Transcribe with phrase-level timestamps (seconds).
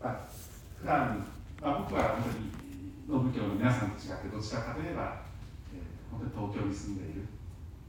[0.00, 0.20] まあ、
[0.80, 1.20] 普段、
[1.60, 2.50] まあ、僕は本当に
[3.06, 5.20] 農部教の皆さんと違ってどちらかといえば、
[5.74, 7.28] えー、本当に東京に住んでいる、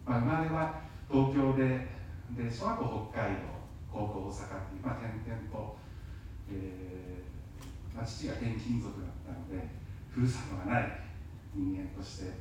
[0.05, 1.87] まあ、生まれは東京で
[2.35, 3.51] で小学校北海道
[3.91, 5.75] 高校大阪っていう、まあ、転々と、
[6.51, 9.67] えーまあ、父が転勤族だったので
[10.11, 10.99] ふるさとがない
[11.55, 12.31] 人間として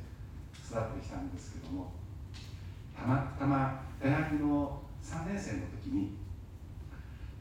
[0.63, 1.91] 育ってきたんですけども
[2.95, 6.15] たまたま大学の3年生の時に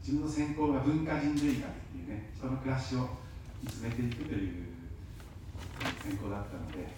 [0.01, 3.09] 自分の専攻が文化人類学っていうね人の暮らしを
[3.63, 4.71] 見つめていくという
[6.03, 6.89] 専攻だったので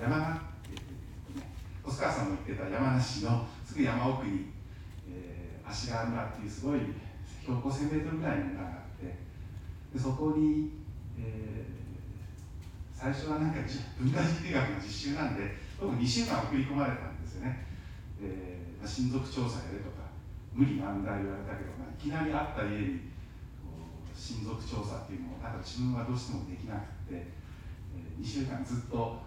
[0.00, 1.50] 山が、えーね、
[1.82, 4.52] 細川さんも言ってた山梨のすぐ山奥に、
[5.10, 6.80] えー、芦川村っていうすごい
[7.42, 9.16] 標高 1000m ぐらいの村があって
[9.92, 10.70] でそこに、
[11.18, 13.60] えー、最初はなんか
[13.98, 17.66] 文化人類学の実習なんで僕2週間送り込まれたんですよね、
[18.22, 19.99] えー、親族調査やれとか
[20.52, 23.10] 無理難題言われたけど、いきなり会った家に
[24.14, 27.30] 親族調査っていうのをなんか自分はどうしてもできなくて、
[27.94, 29.20] えー、2週間ずっと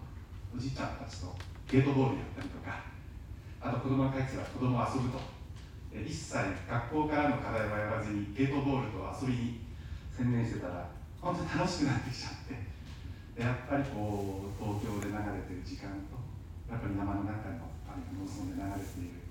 [0.54, 1.34] おじいちゃんたちと
[1.66, 2.86] ゲートボールやったりとか
[3.60, 5.18] あと子供が帰ってたら子供遊ぶと、
[5.90, 9.60] えー、一切学校からの課題はやらずにゲートボールと遊びに
[10.14, 10.86] 専念してたら
[11.20, 12.74] 本当に楽しくなってきちゃって。
[13.34, 16.14] やっぱりこう東京で流れてる時間と
[16.70, 19.23] やっぱり山の中のあるいは農村で流れている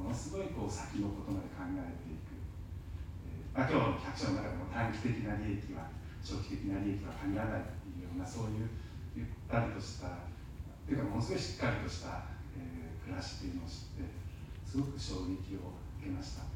[0.00, 2.40] ものすごいこう先のことまで考えていく、
[3.28, 5.92] えーまあ、今日の百姓の中でも短期的な利益は
[6.24, 8.68] 長期的な利益は限らないというようなそういう
[9.12, 10.24] ゆったりとした
[10.88, 14.08] というかものすごいしっかりとした、えー、暮らしというのを知って
[14.64, 16.48] すごく衝撃を受けました。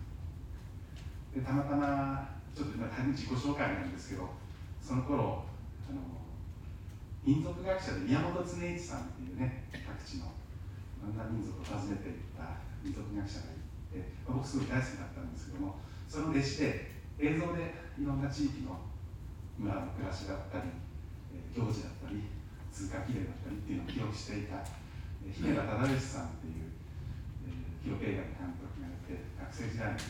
[1.35, 4.31] でたまたまちょっと今大変自己紹介なんですけど
[4.81, 5.45] その頃
[5.91, 5.99] あの
[7.25, 10.31] 民族学者で宮本恒一さんっていうね各地のい
[11.03, 18.77] ろんな民族を訪ねていった民族学者がいて、僕すごい大好きだったんですけどもその弟子で映像でいろんな地域の
[19.57, 20.69] 村の暮らしだったり、
[21.57, 22.29] 行事だったり
[22.69, 24.61] 通過儀礼だったりっていうのを記録していた、
[25.25, 26.69] 姫田忠義さんっていう、
[27.81, 30.01] 記録映画の監督がいて学生時代に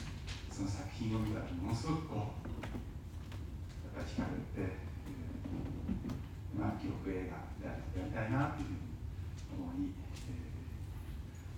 [0.50, 8.94] その作品を見たらものすごくこうやっぱり惹かれて、えー、まあ記録映画でやりたいなっていうふうに
[9.58, 10.03] 思い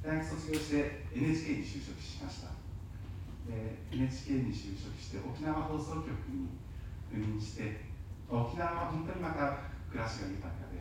[0.06, 2.54] 大学卒業して NHK に就職しました。
[3.50, 6.46] で NHK に就職して沖縄放送局に
[7.10, 7.82] 赴任して
[8.30, 10.78] 沖縄は本当にまた暮らしが豊かで、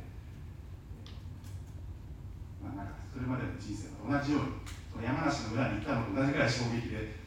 [2.62, 4.46] まあ、なんかそれまでの人生と同じよ
[4.94, 7.18] うに山梨の村に行ったのと同じぐらい衝撃で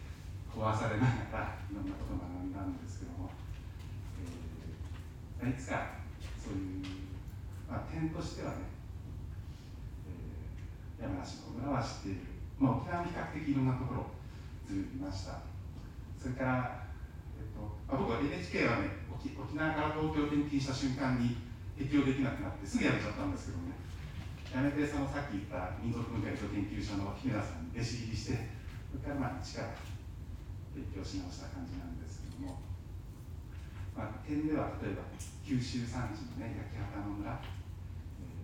[0.54, 3.30] 壊されながらいろんなことを学んだんですけども、
[5.42, 5.98] えー、いつか
[6.38, 6.86] そういう、
[7.66, 8.77] まあ、点としてはね
[10.98, 12.26] 山梨の村は知っている、
[12.58, 14.10] まあ、沖縄も比較的いろんなところ
[14.66, 15.40] ずいました。
[16.18, 16.90] それから、
[17.38, 21.38] えっとあ、僕は NHK はね沖沖縄から東京転勤した瞬間に
[21.78, 23.78] 適用できなくなってすぐ辞めちゃったんですけどね。
[24.48, 28.48] 辞めてそのさっき言った民族文化医療研究所の姫田さんに弟子入りして
[28.88, 29.76] それからまあ一から
[30.72, 32.56] 勉強し直した感じなんですけども、
[33.92, 35.04] まあ、点では例えば
[35.44, 37.44] 九州山地のね焼き畑の村、え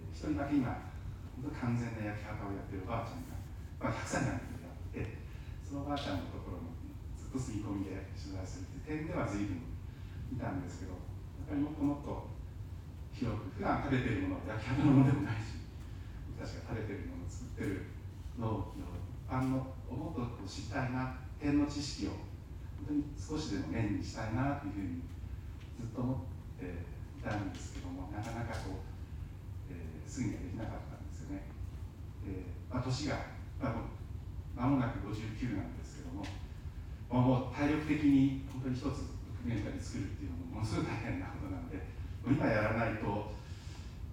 [0.04, 0.93] ー、一人だけ今
[1.42, 3.34] 完全な焼き畑をやってるおばあちゃんが、
[3.80, 5.18] まあ、100歳になってやって
[5.64, 6.74] そのおばあちゃんのところに
[7.16, 9.64] ずっと住み込みで取材するっていう点では随分
[10.30, 10.98] いたんですけど
[11.46, 12.34] やっぱりもっともっと
[13.14, 15.62] 広く普段食べてるものは焼き畑のものでもないし
[16.34, 17.86] 私が食べてるものを作ってる
[18.38, 22.10] 農業一般のをもっと知りたいな点の知識を
[22.82, 25.02] 本当に少しでも面にしたいなというふうに
[25.78, 30.93] ずっと思っていたんですけどもなかなかこう、えー、すぐにはできなかった。
[32.26, 33.14] えーまあ、年が、
[33.60, 36.26] まあ、間もなく59なんですけども、
[37.10, 38.90] まあ、もう体力的に本当に一つド
[39.42, 41.78] キュメンタリー作るっていうのもものすごい大変なことなので
[42.26, 43.34] 今やらないと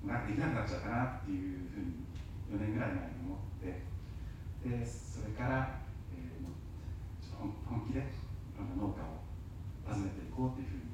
[0.06, 2.06] なんかできなくなっちゃうかなっていうふうに
[2.54, 3.82] 4年ぐらい前に思って
[4.62, 5.82] でそれから、
[6.14, 6.46] えー、
[7.66, 8.04] 本気でい
[8.58, 9.26] ろんな農家を
[9.88, 10.92] 訪ねていこうというふうに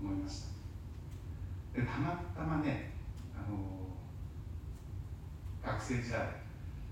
[0.00, 1.80] 思いました。
[1.80, 2.90] でたまたまね
[5.90, 6.22] 生時代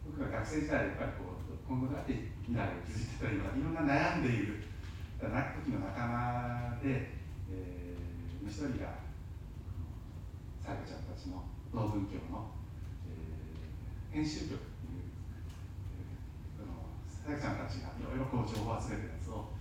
[0.02, 4.66] 僕が学生時代やっぱりこう今後どうやって未来を築いてたらいいのかいろんな悩んでいる
[5.22, 7.14] 時の仲間で、
[7.52, 9.04] えー、一人が
[10.58, 12.50] さやかちゃんたちの農文教の、
[13.06, 15.14] えー、編集局っていう、
[16.56, 16.66] えー、
[17.06, 19.52] さやかちゃんたちがいろいろこう情報を集めたやつを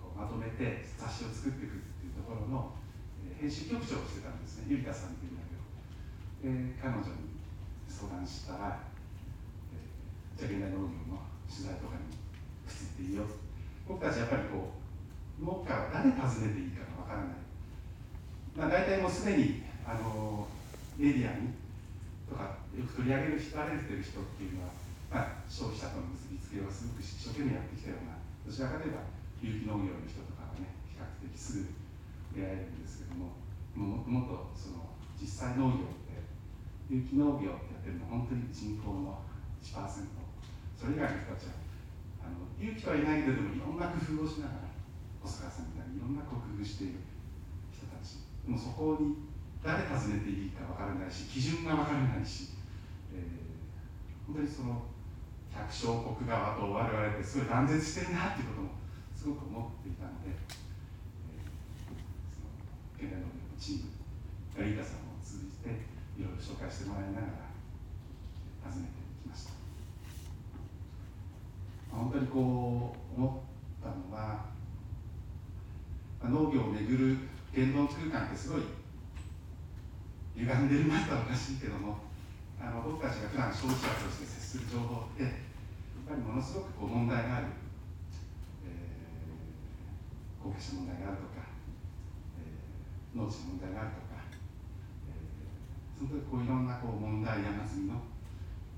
[0.00, 2.72] こうまとめて雑誌を作っていくっていうところの、
[3.26, 4.72] えー、編集局長をしてたんですね。
[4.72, 5.66] ゆりかさんっていうんだけど。
[6.46, 7.42] 彼女に
[7.88, 8.85] 相談したら、
[10.36, 13.24] じゃあ現代農業の取材とかに移っていいよ
[13.88, 14.76] 僕たちやっぱりこ
[15.40, 17.46] う農家は誰訪ねていいかがわからない。
[18.56, 20.48] まあ、大体もうすでにあの
[20.96, 21.52] メディアに
[22.28, 24.72] とかよく取り上げる人られてる人っていうのは、
[25.12, 29.04] まあ、消費者との結びつけをすごく一生懸命やってきたようなどちらかといえば
[29.44, 31.72] 有機農業の人とかはね比較的すぐ
[32.36, 33.36] 出会えるんですけども
[33.76, 36.16] ももっとその実際農業って
[36.88, 39.20] 有機農業ってやってるのは本当に人口の
[39.60, 40.25] 1%
[40.76, 41.56] それ以外の人たちは
[42.20, 44.68] あの有機はいないけどもいろんな工夫をしながら
[45.24, 47.00] 細川さんみたいにいろんな工夫している
[47.72, 49.26] 人たちでもそこに
[49.64, 52.54] 誰尋ねていいか分からないし基準が分からないし、
[53.10, 54.86] えー、本当にその
[55.50, 58.76] 百姓国側と我々ってすごい断絶してるなっていうことも
[59.16, 61.50] すごく思っていたので、えー、
[62.30, 62.52] その
[63.00, 63.26] 現代の
[63.58, 63.96] チーム
[64.54, 65.68] ガリータさんを通じて
[66.14, 67.50] いろいろ紹介してもらいながら
[68.70, 69.65] 訪ねてきました。
[71.96, 73.42] 本当にこう思
[73.80, 74.44] ったのは
[76.22, 77.16] 農業をめぐる
[77.54, 78.62] 言論空間ってすごい
[80.36, 81.96] 歪んでるなとはおかしいけども
[82.60, 85.32] あの僕たちが普段消費者として接する情報ってやっ
[86.04, 87.46] ぱりものすごくこう問題がある、
[88.68, 91.48] えー、後継者問題があるとか、
[92.36, 94.20] えー、農地の問題があるとか、
[95.08, 98.04] えー、その時こういろんなこう問題山積みの、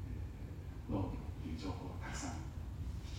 [0.07, 2.48] えー、農業という情報がたくさん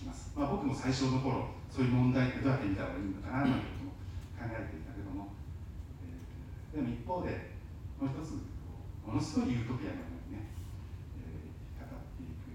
[0.00, 3.92] きます、まあ、僕も最初の頃そういう問題ってどうやって見たらいいのかなということも
[4.40, 5.36] 考えていたけども、
[6.72, 7.60] えー、でも一方で
[8.00, 8.40] もう一つ
[9.04, 10.48] ものすごいユートピアのようにね、
[11.20, 12.48] えー、語っていく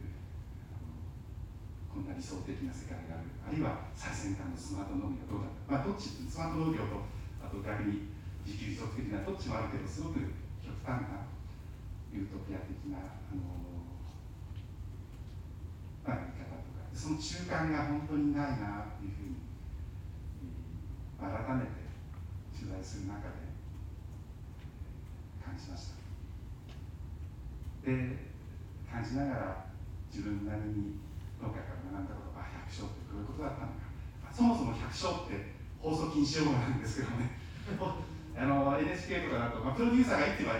[1.94, 3.30] こんな理想的な世界がある。
[3.46, 7.06] あるいは最先端のスマート農業どうだまあどっちスマート農業と
[7.46, 8.10] あと逆に
[8.42, 10.18] 自給自足的などっちもあるけどすごく
[10.66, 11.30] 極端な
[12.10, 13.46] ユートピア的なあの、
[16.02, 16.65] まあ、見方
[16.96, 19.36] その中間が本当にないなというふうに
[21.20, 21.28] 改
[21.60, 21.92] めて
[22.56, 23.52] 取材する中で
[25.44, 25.96] 感じました。
[27.84, 28.32] で
[28.90, 29.66] 感じながら
[30.10, 31.04] 自分なりに
[31.44, 33.92] 農家から学んだことが百姓ってどういうことだったのか。
[34.32, 37.36] そもそも百姓って放送禁止用語なんですけどね。
[38.40, 40.56] あの NHK とかだと、まあ、プロデューサーが言っては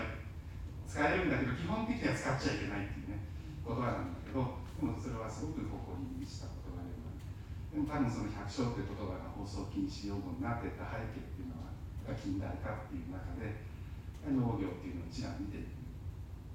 [0.88, 3.20] 使えるんだけど基本的には使っちゃいけないっていうね
[3.66, 7.24] 言葉なんだけどでもそれはすごく誇りに満ちた言葉でもある。
[7.72, 11.72] でも多分その百姓っていう言葉が放送禁止用語になっていった背景っていうのは
[12.12, 13.64] 近代化っていう中で
[14.28, 15.64] 農業っていうのを一覧見て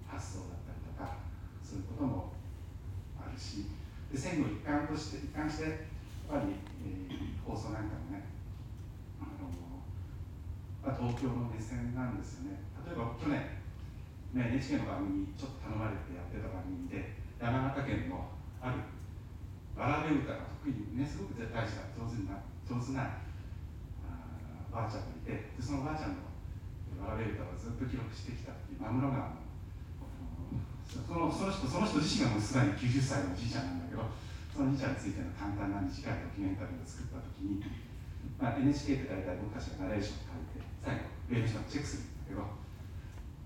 [0.06, 1.18] 発想だったりとか
[1.64, 2.34] そういうことも
[3.18, 3.82] あるし。
[4.12, 5.72] で戦後一貫として一貫してやっ
[6.28, 8.28] ぱり、えー、放送なんかもね
[9.24, 9.48] あの、
[10.84, 12.60] まあ、東京の目線なんですよね。
[12.84, 13.40] 例えば去年、
[14.36, 18.30] ね、NHK の番組ちょっと頼まれてやってた番組で山形県の
[18.62, 18.86] ある
[19.74, 23.18] わらべ歌が得意にねすごく大事な上手な上手な
[24.70, 26.30] ばあちゃんがいてでそのばあちゃんの
[27.02, 29.42] わらべ歌をずっと記録してきたっていう真室川の。
[30.92, 34.04] そのその人その人自身がもうすでに90歳のおじいちゃんなんだけど
[34.52, 37.64] そのおじいちゃんについての簡単な短いドキュメンタリーを作った時に、
[38.36, 42.44] まあ、NHK って大体僕たちがナレーションを書いて最後レーションをチェックするんだけど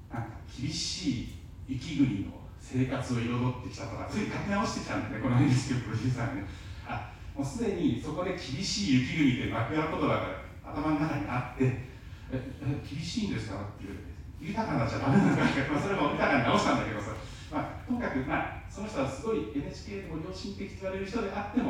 [0.10, 1.38] なんか厳しい
[1.70, 6.50] 雪国の生活を彩ってきたとかつい書き直してきたんだねこの NHK プロデューサーね。
[6.90, 11.94] あもうすでにそこで厳しい雪国で幕屋言葉が頭の中にあって
[12.34, 12.42] え
[12.82, 14.02] 厳しいんですかっていう
[14.42, 17.14] 豊かなっちゃダメなんだけど、 まあ、それも豊かに直したんだけどさ、
[17.54, 21.70] まあ、とにかく、まあ、その人はすごい NHK でも良心的と言われる人であっても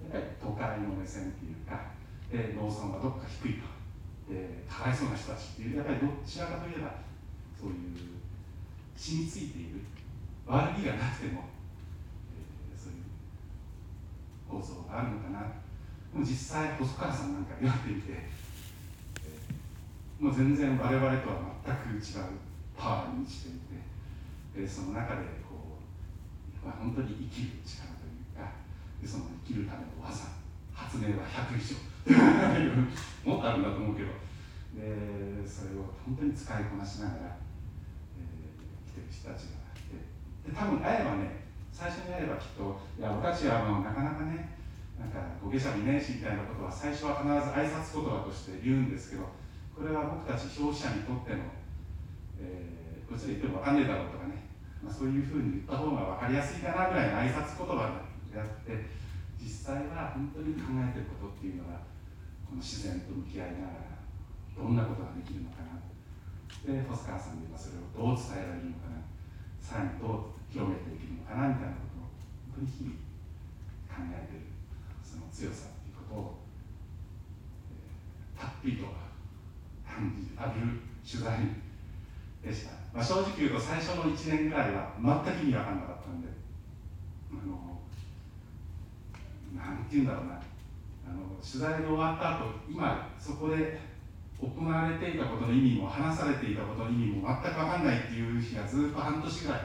[0.00, 1.92] やっぱり都会の目線っていうか、
[2.32, 3.68] え農村はどっか低いと、
[4.32, 7.04] えかわいそうな人たちっていうやっぱりどちらかといえば
[7.52, 8.19] そういう
[9.00, 9.80] 染みついている。
[10.44, 11.48] 悪気がなくても、
[12.36, 13.06] えー、そういう
[14.44, 15.40] 構造があるのかな。
[16.12, 18.28] でも実際細川さんなんか言われてみて
[20.18, 22.24] もう全然我々とは全く違う
[22.76, 23.52] パワーに満ちてい
[24.52, 25.78] てでその中でこ
[26.60, 28.52] う、まあ、本当に生きる力というか
[29.00, 30.26] でその生きるための技
[30.74, 31.78] 発明は100以上。
[33.24, 34.08] もっとあるんだと思うけど。
[34.74, 37.36] でそれを本当に使いこなしながら、
[39.20, 39.60] 人たちが
[40.48, 44.56] で多分会えばね最初に会えばきっといや僕たちはもうなかなかね
[44.96, 49.28] なんか後継者いないしみたいなことは最初は必ず挨拶言葉として言うんですけど
[49.76, 51.44] これは僕たち消費者にとっての、
[52.40, 54.44] えー、こっちで言っても分かんねえだろうとかね、
[54.80, 58.88] まあ、そういうふうに言った方が分かりやすいかなぐらいの挨拶言葉であって
[59.40, 61.80] 実際は本当に考えてることっていうのは
[62.44, 64.04] この自然と向き合いながら
[64.52, 65.80] どんなことができるのかな。
[66.60, 68.89] で細川さんではそれをどう伝えられるのか
[69.70, 72.10] さらにどう広めていけるのかなみたいなことを
[72.58, 72.98] 本当に日々
[73.86, 74.50] 考えている
[74.98, 76.42] その強さっていうことを、
[77.70, 78.90] えー、たっぷりと
[79.86, 81.54] 感じある取材
[82.42, 86.26] でした、まあ、正直言うと最初の1年ぐらいは全く意味わかんなかったんで
[87.30, 87.78] あの
[89.54, 90.42] なんて言うんだろうな。
[91.06, 93.78] あの取材が終わった後今そこで
[94.40, 99.60] 行われていたことの意味も話されていたことの意味も全く分かんないっていう日がずっと半年ぐらい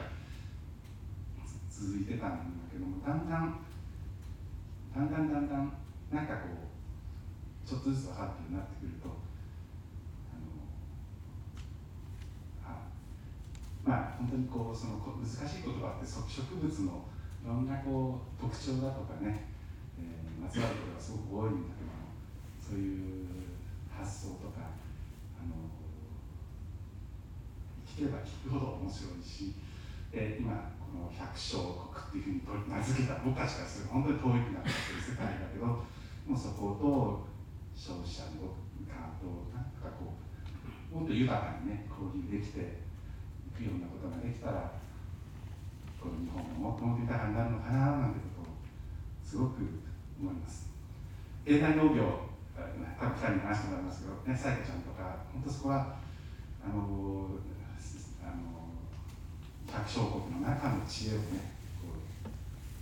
[1.70, 2.36] 続いてたんだ
[2.70, 3.60] けどもだんだん
[4.94, 5.72] だんだんだんだん
[6.12, 6.48] なんかこ
[7.64, 9.08] うちょっとずつ分かるようになってくると
[10.32, 10.36] あ
[12.68, 12.84] のあ
[13.84, 17.04] まあ本当にこうその難しい言葉って植物の
[17.44, 19.46] いろんなこう特徴だとかね、
[20.42, 22.10] まつわることがすごく多いんだけども
[22.58, 23.35] そういう
[23.98, 24.76] 発想とか
[25.40, 25.72] あの
[27.86, 29.56] 聞けば聞くほど面白いし、
[30.12, 31.64] えー、今この百姓
[32.12, 35.80] 国っていうふうに名付けた僕たちからする本当に遠いくなってる世界だけども
[36.30, 37.24] うそこと
[37.72, 38.52] 消費者の
[38.84, 40.26] 側となんかこう
[40.92, 44.76] もっと豊かにね交流できていくようなことができたら
[45.96, 48.52] この日本ももっともっと豊かになるのかななんてことを
[49.24, 49.64] すごく
[50.20, 50.70] 思います。
[51.44, 52.25] 経済農業
[52.56, 56.00] 多分2人に話してもらいますけどねさやかちゃんとか本当そこは
[56.64, 57.36] あの
[58.24, 58.72] あの
[59.68, 61.52] 百姓国の中の知恵をね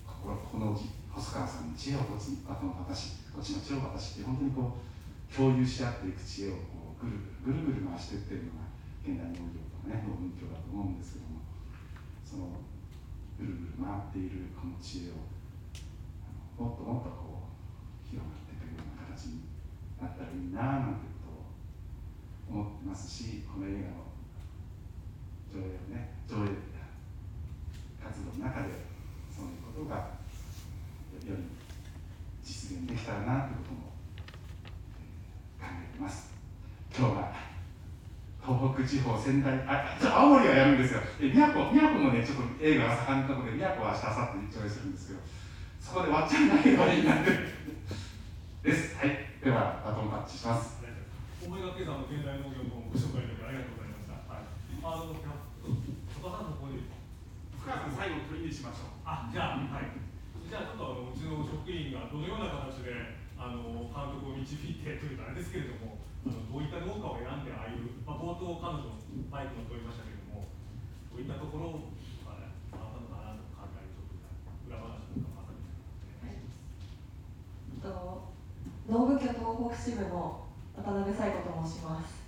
[0.06, 0.78] こうこの
[1.10, 8.70] 細川さんの知恵をこっちあとの私こっちの知恵を私って本当にこう共有し合っていく知恵をこうぐるぐるぐるぐる回していってるのが
[9.02, 11.42] 現代農業とかね農文教だと思うんですけども
[12.22, 12.62] その
[13.36, 15.26] ぐるぐる回っているこの知恵を
[16.54, 19.53] もっともっとこう広がっていくような形に
[20.00, 21.30] なったらいいななんてこ
[22.50, 24.04] とを思ってますしこの映画の
[25.52, 26.64] 上映ね上映
[28.02, 28.68] 活動の中で
[29.34, 29.96] そういうことが
[31.24, 31.44] より
[32.44, 33.80] 実現できたらなということも
[35.58, 36.28] 考えています。
[36.96, 37.32] 今日は
[38.44, 41.00] 東北地方仙台あちょ青森はやるんですよ。
[41.18, 45.20] 宮古宮古もねちょっと映画が盛んなところで宮古は明日明後日に上映するんですけど
[45.80, 47.30] そこでわっちゃんないようになって
[48.62, 48.96] です。
[48.96, 49.33] はい。
[49.44, 50.80] ではバトンタッチします。
[51.44, 56.80] 思いがけさんの現代農業のご紹介でありがとうございました、はい、あの戸田さんのここで
[57.60, 59.04] 深さん最後取りにしましょう。
[59.04, 59.92] あじゃあはい。
[60.48, 68.96] じゃあちょっとあのうちの職員がどのような形であの監督を導いてというとあれですけれどもあのどういった農家を選んでああいう、まあ、冒頭彼女の
[69.28, 70.48] バイク乗っておりましたけれども
[71.12, 71.84] どういったところ
[72.24, 74.24] が、ね、あったのかなと考えちょっと
[74.72, 75.68] 裏話とかまさに
[78.86, 79.40] 農部局東
[79.72, 80.44] 北支部の
[80.76, 82.20] 渡辺彩子と申します。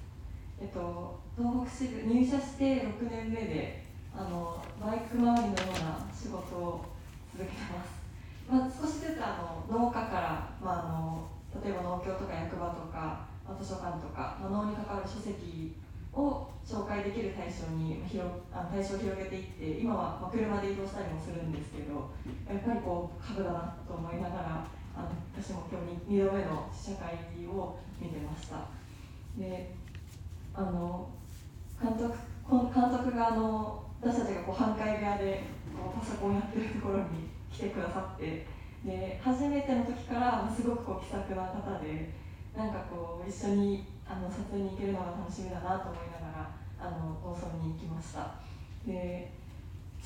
[0.59, 3.85] えっと、東北支部入社して6年目で
[4.17, 6.81] あのバイク周りのような仕事を
[7.33, 8.01] 続けてます。
[8.49, 9.37] まあ、少しずつあ
[9.69, 11.29] の農家から、まあ、あの
[11.63, 15.77] 例えば農協とか役場とか、まあ、図書館とか、まあ、農に関わる書籍
[16.15, 22.09] を紹介できる対象に広あの対象を広げていって今は、まあ、車で移動したりもするんですけど
[22.49, 28.69] やっぱりこう株だなと思いながらあの私も今日 2, 2度目の試写会を見てました。
[29.39, 29.75] で
[30.55, 31.09] あの
[31.81, 32.17] 監督
[32.49, 35.45] 監督があの私たちがこう半壊部屋で
[35.77, 38.47] こうパソコンやってるところに来てくださって
[38.85, 42.13] で初めての時からすごくこう気さくな方で
[42.57, 46.51] なんかこう一緒にあの撮影に行けるのが楽しみだなと思いながら
[46.81, 48.33] あの農村に行きました。
[48.87, 49.33] で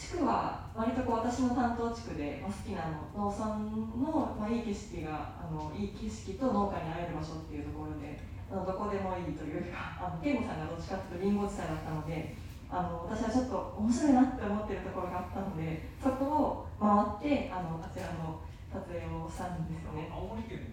[0.00, 3.52] 地区は割とこう私の担当地区で、まあ、好きなの農村
[4.00, 8.16] の、まあ、いい景色があのいい景色と農家に会える場所っていうところで
[8.48, 12.32] あのどこでもいいというかあの健吾さんがどっちかっていうとりんご地帯だったので
[12.72, 18.40] あの私はちょっと面白いなって思ってるところがあったのでそこを回ってあのあちらの
[18.72, 20.08] 撮影をしたんですよね。
[20.08, 20.64] 青森県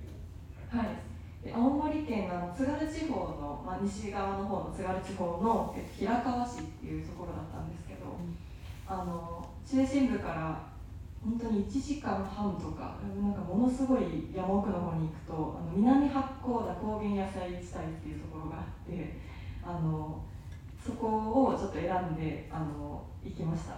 [0.71, 1.07] はい
[1.43, 7.86] で青森県の津軽地方の、まあ、西側の方の津軽地方の、え平川市っていうところだったんです
[8.89, 10.67] あの中心部から
[11.23, 19.19] 本当に1時間半とかなんかものすごい山奥の方に行くとあの南八甲田高原野菜地帯っていうところがあって
[19.63, 20.23] あの
[20.83, 23.75] そこをちょっと選んであの行きました。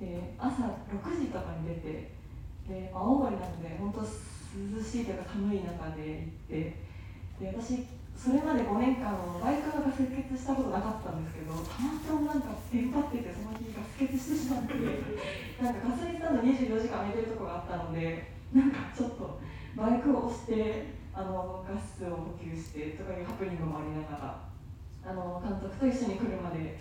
[0.00, 2.12] で朝6時とかに出て
[2.68, 4.06] で青森なので本当涼
[4.82, 6.76] しいというか寒い中で行って
[7.40, 7.86] で私
[8.18, 14.74] それまで5年間バイクが設決したことなかったんですけどたまたまなんかテンパっててその日ガス欠してしまって
[15.62, 19.38] なんかガソリンスタンド24時間空いてるとこがあったのでなんかちょっと
[19.78, 24.48] バイクを押してあのガスを補給してとかいうハプニングもありながら
[25.06, 26.78] あの監督と一緒に車で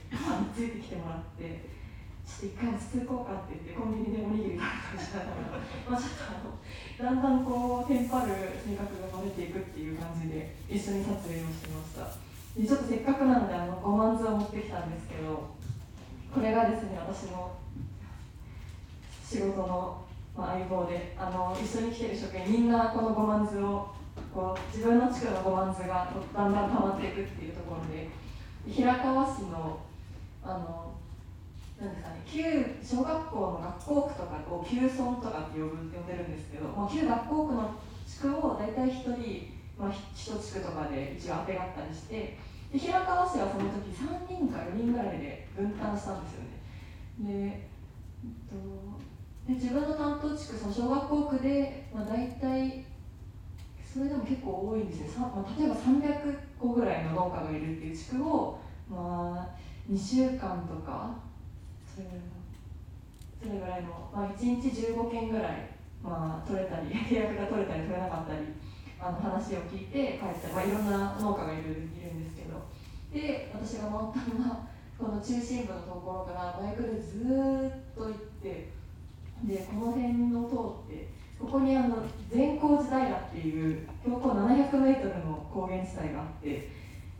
[0.56, 1.70] ついてきてもらって
[2.28, 6.60] ちょっと一回落ち着こうかって言ってコンビニでおにぎり食べたりしながらまあちょっとあの
[7.00, 12.28] だんだんこうテンパる性格がバレていくっていう感じで一緒に撮影をしてました。
[12.60, 15.56] でちょっとせっかくなのであの5万図を持ってきたんですけど
[16.34, 17.56] これがですね私の
[19.24, 20.06] 仕事の、
[20.38, 23.90] 相棒であの一緒に来てる職員みんなこの5万図を
[24.34, 28.10] こう自分の地区の5万図がだんだん溜まっていくっていうところで
[28.72, 29.80] 平川市の
[30.44, 30.97] あの
[31.80, 32.42] なんですかね旧
[32.82, 42.38] 小学校の学校区とかを旧村とかって呼ぶ呼んでるんですけど、まあ、旧学校区の地区を大体1人、まあ、1地区とかで一応当てがったりして
[42.74, 46.58] で平川市はその時3人か4人ぐらいで分担したんですよね。
[47.20, 47.68] で,、え
[48.28, 48.58] っと、
[49.48, 52.84] で自分の担当地区その小学校区で、まあ、大体
[53.86, 61.27] それでも結構多いんですね、まあ、例えば300個ぐらいの農家がいるっていう地区を、まあ、2週間とか
[61.98, 62.14] それ
[63.42, 65.74] それぐらいの、まあ、1日15件ぐらい、
[66.04, 68.54] まあ、取れたり契約が取れたり取れなかったり
[69.02, 72.70] あの話を聞いて帰ったり、まあ、いろんな農家がいるいるんですけど
[73.10, 78.70] で私が回ったのはこの中心部のところからバイクでずっと行って
[79.46, 81.98] でこの辺を通ってここにあの
[82.30, 86.70] 善光寺平っていう標高700メートルの高原地帯があって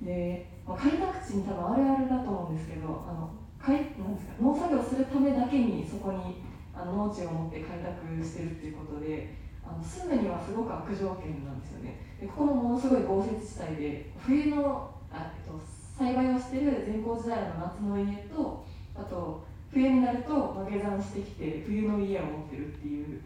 [0.02, 3.30] で、まあ、開拓地に多分あるあるだと思うんですけどあの
[3.68, 6.40] かいなんですか農作業するためだけにそこに
[6.74, 12.00] あの農地を持って開拓してるっていうことであの住むにはすごく悪条件なんですよね。
[12.22, 15.60] でここもものすごい豪雪地帯で冬のあ、えっと、
[15.98, 20.32] 栽培をしてる善光寺平の夏の家とあと冬になると
[20.70, 23.22] 下山してきて冬の家を持ってるっていう、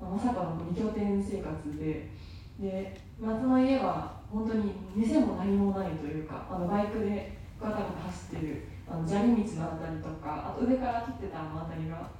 [0.00, 2.08] まあ、まさかの二拠点生活で。
[2.54, 12.10] で夏の家は本当に店も何もないというかあのバイクでガタガタ走ってるあの砂利道のあたりとかあと上から撮ってたあの辺りが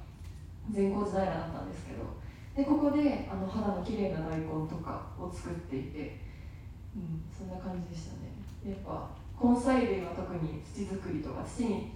[0.71, 2.03] 善光寺平だったんですけど
[2.55, 6.19] でここであの肌の綺麗な大根とかを作っていて、
[6.95, 8.31] うん、そんな感じでしたね。
[8.65, 11.91] やっぱ根菜類は特に土作りとか土に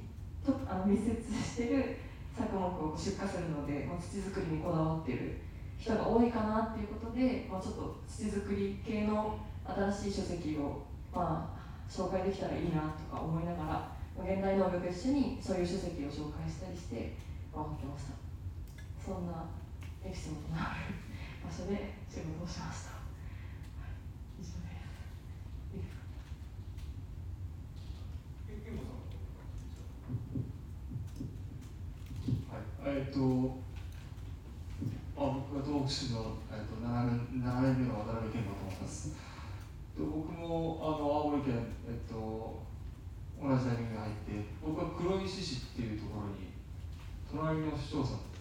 [0.45, 1.97] とあの密接してる
[2.37, 5.39] 作物を出荷するので、まあ、土作りにこだわってる
[5.77, 17.15] 人が多いかなっていうことで、まあ、ちょっと土作り系の新しい書籍を、まあ、紹介できたらいいなとか思いながら現代農業と一緒にそういう書籍を紹介したりして
[17.53, 18.13] 回ってました
[19.03, 19.45] そんな
[20.05, 20.95] エピソードのある
[21.43, 23.03] 場所で仕事をしました、は
[23.87, 24.99] い、以上です
[32.49, 33.69] はい、えっ、と
[35.17, 39.11] あ僕は東北市の、えー、と 7, 年7年目の渡辺健吾と申します。
[39.97, 42.68] 僕もあの青森県、えっ、と
[43.39, 46.51] 同じ大学に入って僕は黒石市っていうところに
[47.31, 48.39] 隣の市町村です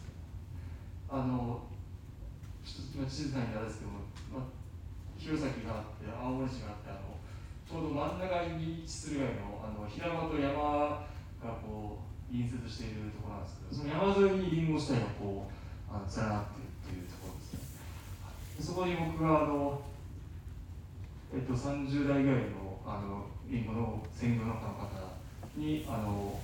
[1.08, 1.62] あの
[2.66, 4.02] ちょっと地図ないんであれですけども、
[4.34, 4.50] まあ、
[5.16, 7.14] 弘前があって青森市があってあの
[7.62, 11.06] ちょうど真ん中に位置するぐらいのあの平間と山
[11.38, 17.62] がこう隣接しているところなんですけどその山沿いにリンゴ地帯がこうあの連なっているというところですね。
[18.58, 19.80] そこに僕があの
[21.32, 24.88] えっと、30代ぐらいのあのリンゴの専業農家の方
[25.56, 26.38] にあの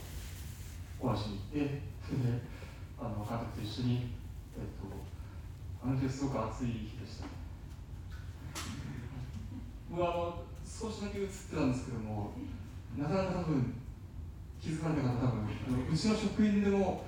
[0.99, 2.41] お話に行ってそれで
[2.99, 4.11] あの監督と一緒に、
[4.57, 4.89] えっと、
[5.85, 7.27] あの日すごく暑い日でした
[9.91, 12.33] 僕はあの少しだけ映ってたんですけども
[12.97, 13.75] なかなか多分
[14.61, 17.05] 気づかれた方多分あのうちの職員でも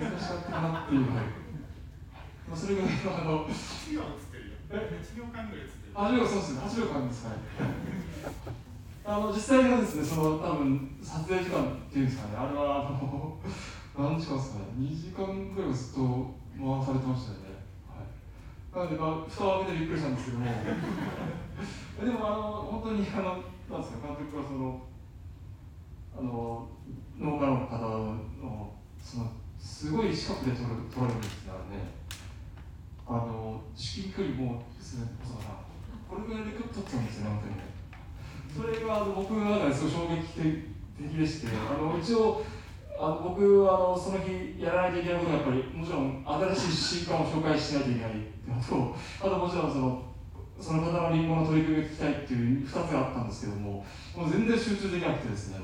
[0.00, 1.10] 難しかったかなっていう、はい
[2.48, 8.59] まあ、それぐらいのあの8秒映ってるよ8秒間ぐらい映ってる8秒そうですね8秒間ですはい
[9.04, 13.38] あの実際のですね、その多分撮影時間っていうんですかね、あれはあの
[13.96, 17.56] 何時間ですかね、2時間ぐらいずっと回されてましたよね。
[17.88, 20.46] はい、なので、まあ、蓋を開けてびっくりしたんですけども、
[22.04, 23.40] でもあの本当にあの
[23.72, 24.80] なんですか監督はその
[26.16, 26.68] あの
[27.18, 32.00] 農家の方のそのすごい近くで撮る撮られるんですね、あれね。
[33.08, 35.56] あの至近距離もですね、細田さん、
[36.08, 37.69] これぐらいで撮ったんですよね、本当に。
[38.56, 40.66] それがあの僕の中ですごい衝撃
[40.98, 42.42] 的でしてあの一応
[42.98, 50.02] あの僕はあのその日やらないといけないことはやっぱりもちろん新しい習慣を紹介しないといけないっていうのとあともちろんその
[50.60, 53.84] その方のリンゴの取り組みを聞きたいっていう2つがあったんですけども
[54.14, 55.58] もう全然集中できなくてですね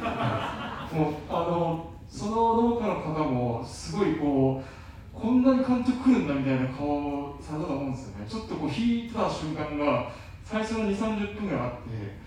[0.00, 8.26] あのもうあのその農家の方もすごいこうこんなに監督来るんだみたいな顔をされたと思うんですよね。
[8.28, 10.12] ちょっとこう引いた瞬間が
[10.44, 12.25] 最初の2 3 0分ぐらいあって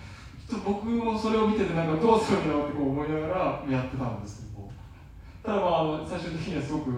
[0.50, 4.50] ちょっと僕もそれを見ててなんかどうするんだろうってこう思いながらやってたんですけど。
[5.50, 6.92] ただまあ最終的にはすごく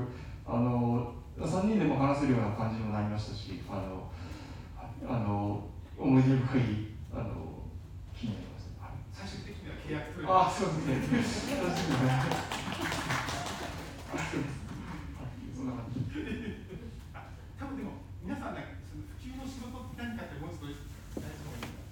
[0.45, 4.11] あの3人でも話せるような感じにもなりましたしあの
[5.07, 5.63] あの
[5.97, 7.63] 思い出深いあの
[8.13, 8.99] 日になりました、はい、
[9.87, 12.51] 契約取れあそうですね楽しみですね
[15.55, 16.01] そんな感じ
[17.13, 17.23] あ
[17.59, 17.91] 多分でも
[18.25, 20.75] 皆さんねその普及の仕事って何かってもう少し
[21.15, 21.87] 大事な方がいいんだ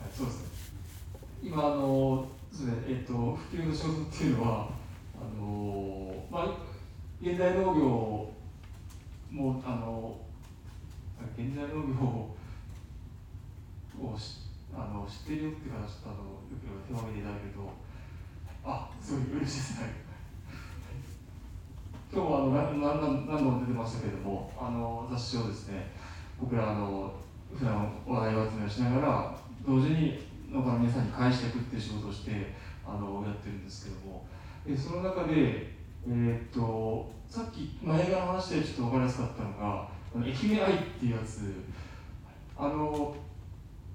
[0.00, 0.50] はい、そうですね。
[1.50, 4.68] 今あのそうですねえっ、と普及の仕事っていうのは
[5.18, 6.44] あのまあ
[7.20, 8.30] 現代農業
[9.32, 10.16] もあの
[11.36, 12.06] 現代農業
[13.98, 17.72] をしあの知ってるよっていう方ちょっとあのよければ手を挙げていただけると
[18.64, 20.10] あすごい嬉しいですね。
[22.12, 25.90] 今日はあの何何何度も出てましたけれどもあの雑誌をですね
[26.40, 27.12] 僕らあの
[27.58, 29.36] 普段話題を集めしながら
[29.66, 32.52] 同時に農家の皆さんに返していくっていう仕事をして
[32.84, 34.26] あのやってるんですけども。
[34.66, 35.74] でその中で、
[36.06, 41.54] えっとさっき、まあ、映画の話でちょっと分かりやすかったのが「の愛媛愛」っていうやつ。
[42.56, 43.14] あの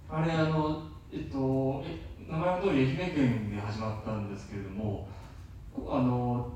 [0.10, 5.08] あれあのえっとえ名前の通り愛媛県で始まったんですけれども
[5.88, 6.52] あの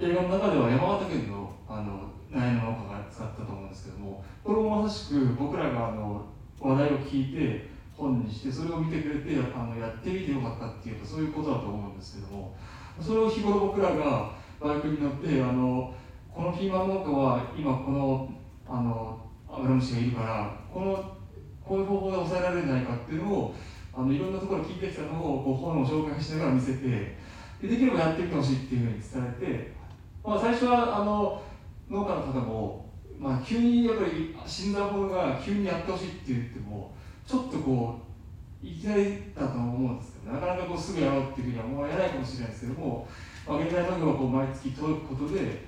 [0.00, 6.24] 映画の中では山形県のあの苗の農家が使ったと思うんですけどもこれもまさしく僕らがあの
[6.58, 7.71] 話題を聞いて
[8.02, 12.56] 本にしてそれを見てくれてあのやってみてよかったっていうそういうことだと思うんですけども
[13.00, 15.94] それを日頃僕らがバイクに乗ってあの
[16.30, 18.28] このピーマン農家は今この
[18.66, 21.16] あのアブラムシがいるからこの
[21.64, 23.54] こういう方法で抑えられるんじゃないかっていうのを
[23.94, 27.16] あのいろんなところ聞いてきたのをこう本を紹介しながら見せて
[27.60, 29.72] でできればやってみてほしいっていうふうに伝えて、
[30.24, 31.40] まあ、最初はあの
[31.88, 36.92] 農家の方も、まあ、急にやっぱり死んだものが急にやってほしいって言っても
[37.26, 38.12] ちょっとこう
[38.62, 43.08] いきなりだと思うんですけどなかなかこうすぐやろうっていうふうには思えないかもしれないですけども、
[43.48, 45.66] あ、現代農業がこう毎月届くことで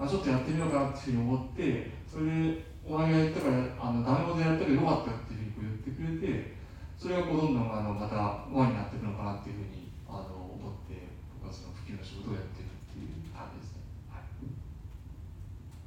[0.00, 6.56] あちょっとやってみようかなっていうふうに思ってそれでお前がやったからあのダメ元でやったけどよかったっていうふうにこう言ってくれて
[6.96, 8.16] それがこうどんどんあのまた
[8.48, 13.84] 輪になっていくのかなっていうふうにあの思って僕はその普及の仕事をやってるっていう感じですね。
[14.08, 14.24] はい、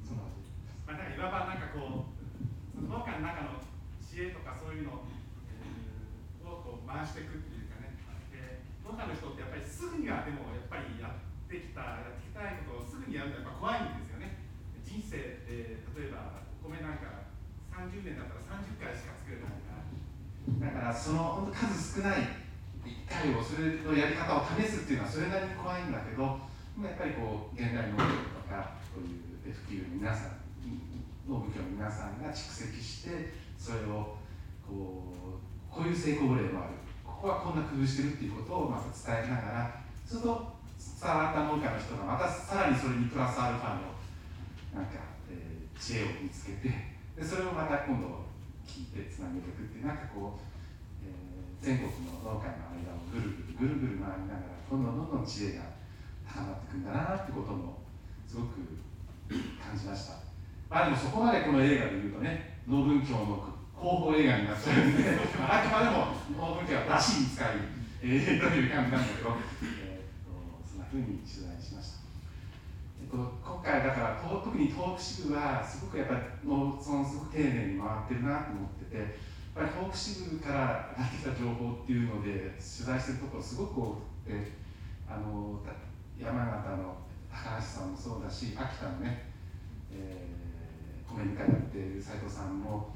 [0.06, 2.21] そんな感じですまあ、なんかいわばなんかこう
[2.78, 3.58] その農家の中の
[3.97, 5.02] 知恵とかそういうの、
[5.58, 6.04] えー
[6.54, 7.97] をこう回していくっていうかね
[8.30, 14.38] で農家の人ってやっぱりすぐにはでもやっぱりやってきたやってきたいことをすぐにやるとやっぱ怖いんですよね
[14.86, 17.34] 人生って例えばお米なんか
[17.84, 22.32] 30年だったら30回しか作れないからだからその本当数少ない
[22.88, 30.39] 1回をそれのやり方を試すっていうのはそれなりに怖いんだけどやっぱりこう現代農業とかこういう普及の皆さん
[31.28, 34.15] 農務協の皆さんが蓄積してそれを
[34.63, 40.56] こうこういう成功例もあるここはこんな工夫してるっていうことをまた伝えながらそうすると
[41.04, 43.96] 伝わった農家の人がまたさらにそれにプラスアルファの
[44.76, 45.00] なんか、
[45.32, 48.26] えー知恵を見つけてでそれをまた今度
[48.65, 55.80] 聞いてつなげていくってなんかこう、えー全国の農家の間をぐるぐるぐるぐる回りながらどんどんどんどん知恵が
[56.28, 57.80] 高まっていくんだなってことも
[58.28, 58.84] すごく
[59.32, 60.19] 感じました。
[60.67, 63.47] まあでもそこまでこの映画で言うとね農文教の
[63.80, 65.08] 広報映画になっちゃうんで
[65.39, 67.47] あくまでも農文教は出しに使い、
[68.04, 72.03] えー、という感じなんだけど、えーそんな風に取材しました、
[73.13, 79.08] 今回だから特に東北支部はすごくやっぱり農村すごく丁寧に回ってるなと思っててやっ
[79.54, 84.49] ぱり東北支部から上がってた情報っていうので取材してるところすごく多くて
[85.06, 85.62] あの
[86.17, 86.97] 山形の
[87.30, 89.30] 高橋さんもそうだし秋田のね、
[89.93, 92.89] えー、米ぬかやってる斉藤さんも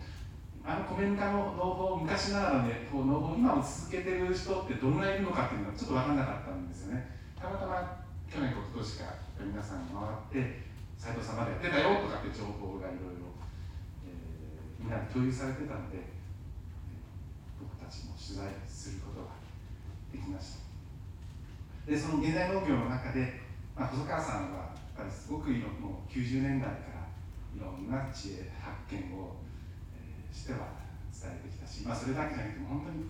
[0.66, 7.06] あの米ぬかの農法昔ながらのね農法今も続けてる人ってどのぐらいいるのかっていうのはちょっと分からなかったんですよね。
[7.40, 10.68] たまたま去年か一昨年か皆さん回って
[11.00, 13.32] 斉藤さんまでやってたよとかって情報がいろいろ
[14.04, 16.04] えーみんなで共有されてたので
[17.62, 19.40] 僕たちも取材することが
[20.12, 20.68] できました。
[21.88, 23.40] でその現代農業の中で、
[23.72, 27.08] まあ、細川さんはやっぱりすごくいろもう90年代から
[27.56, 29.40] いろんな知恵発見を、
[29.96, 30.76] えーしては
[31.10, 33.10] 伝えてきたし、まあ、それだけじゃなくても本当に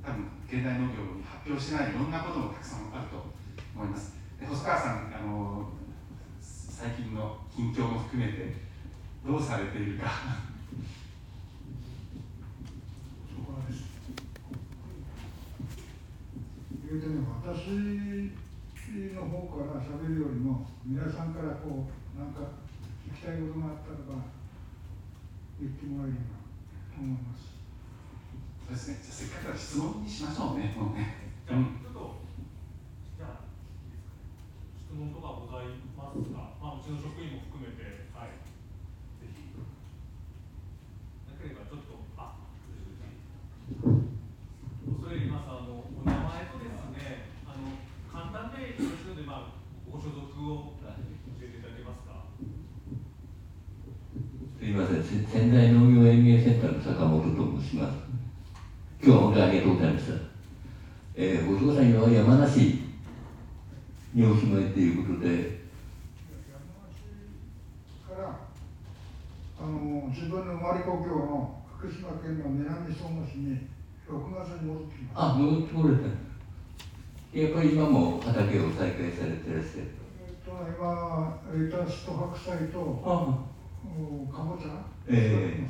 [0.00, 3.20] 多分現代農業に発表してないいろんなこともたくさんあると
[3.74, 4.23] 思います。
[4.40, 5.68] 細川さんあの
[6.40, 8.54] 最近の近況も含めて
[9.26, 10.10] どうされているか。
[16.86, 18.30] 言うてね私
[19.14, 22.40] の方から喋るよりも皆さんからこうなんか
[23.10, 24.22] 聞きたいことがあったらば
[25.58, 26.38] 言ってもらえれば
[26.94, 27.54] と思います
[28.64, 28.98] そうですね。
[29.02, 31.34] じゃあせっかくだから質問にしましょうねもうね。
[31.46, 32.16] じゃあ、ちょっと、
[33.18, 33.44] じゃあ、
[33.84, 34.08] いいです
[34.88, 35.36] かね。
[35.44, 36.60] 質問とかございますか。
[36.60, 38.36] まあ、うちの職員も含めて、はい。
[39.20, 39.56] ぜひ。
[41.28, 42.36] なければ、ちょっと、あ、
[43.72, 45.48] 恐れ入ります。
[45.48, 47.72] あのお名前とですねあの
[48.12, 49.56] 簡単でよろしいので、まあ、
[49.88, 50.92] ご所属を教
[51.40, 52.28] えていただけますか？
[54.60, 57.96] すみません、仙台農業園芸センターの坂本と申します。
[59.02, 60.12] 今日は本当にありがとうございました。
[61.14, 62.82] えー、お父さんは山梨
[64.14, 66.96] にお住まいということで、山梨
[68.08, 68.40] から
[69.60, 72.44] あの自分の生まれ故郷の福島県の
[73.36, 73.68] 南
[74.06, 75.22] 相馬市に6月に戻ってきました。
[75.24, 76.00] あ、戻ってこれた。
[77.38, 79.90] やっぱり今も畑を再開されてらっしゃる。
[80.22, 82.78] えっと今レタスと白菜と
[84.32, 84.68] かぼちゃ
[85.08, 85.66] ええ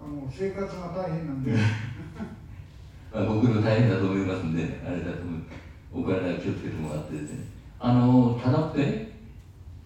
[0.00, 1.58] あの生活が大変なんでま
[3.20, 5.40] あ、僕の大変だと思いますんで、あれだと思う。
[5.94, 7.44] お体気をつけてもらってですね。
[7.78, 9.12] あの、ただって、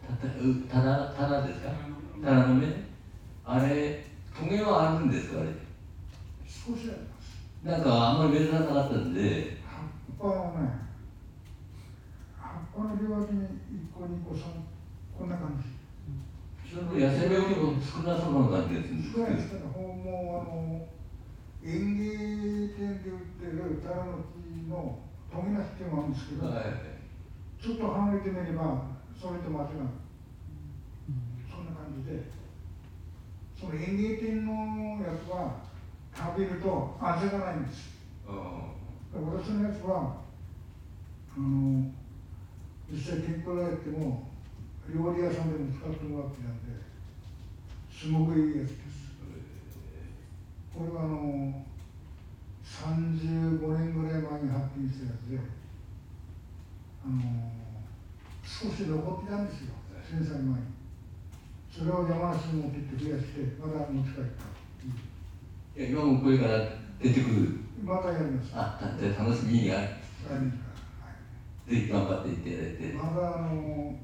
[0.07, 1.69] たたうただ、ただですか？
[2.23, 2.67] ただの目
[3.45, 4.05] あれ、
[4.35, 5.41] トゲはあるんですか？
[5.41, 5.49] あれ。
[7.63, 10.67] なんかあんまり目立たなかったんで、葉っぱはね
[12.37, 14.43] 葉っぱの両脇に1個2個3
[15.17, 15.71] こんな感じ。
[16.75, 19.51] その痩せ量にも少なそうな感じですけど少ないです。
[19.51, 20.89] けどもうあの
[21.63, 24.99] 園芸店で売ってるタラの木の
[25.31, 26.65] トゲなしっていうのがあるんですけど、はい。
[27.63, 29.87] ちょっと離れてみればそれと間違う
[31.47, 32.35] そんな感じで。
[33.55, 34.53] その園芸店の
[35.01, 35.65] やつは
[36.17, 37.91] 食べると味がないんです。
[38.27, 38.73] あ
[39.13, 40.17] 私のやつは
[41.37, 41.93] あの
[42.91, 44.31] 実際天ぷらやっても
[44.89, 46.73] 料理屋さんでも使ってもらってたんで
[47.93, 49.07] すごくいいやつです。
[50.75, 51.65] これはあの
[52.65, 55.39] 35年ぐらい前に発見したやつで
[57.05, 57.53] あの
[58.43, 59.75] 少し残ってたんですよ。
[60.09, 60.67] 震災前に。
[61.71, 64.56] それを山梨に持って行って増やしてまた持ち帰った
[65.77, 66.59] いや今もこれから
[67.03, 67.61] 出てくる。
[67.85, 72.95] またやりますあ、じゃあ楽しみに、はい来年から、はいぜひ頑張っていただいて。
[72.95, 73.95] まだあの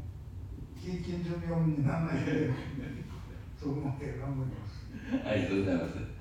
[0.77, 2.51] 非近所病にならないで、
[3.59, 4.85] そこまで頑張ります。
[5.25, 6.13] ありがとうございます。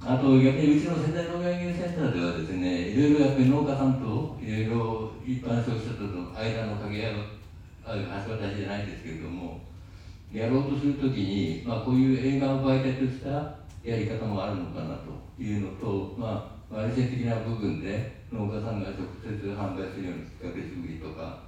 [0.00, 7.18] あと逆にうちの仙台農業園芸センターではですね、いろいろやっぱり農家さんといろいろ一般消費者との間の掛け合いを
[7.84, 9.60] あ橋渡しじゃないですけれども、
[10.32, 21.38] やろうとするときに、まあ、こういう映画を媒体としたやり方もあるのかなというのと、まあ、割性的な部分で農家さんが直接販売するようなきっかけ作りとか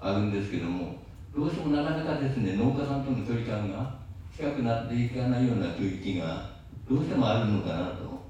[0.00, 0.98] あるんですけども、
[1.34, 3.94] どうしてもなかなかですね、農家さんとの距離感が
[4.36, 6.50] 近くなっていかないような区域が
[6.88, 8.20] どうしてもあるのかなと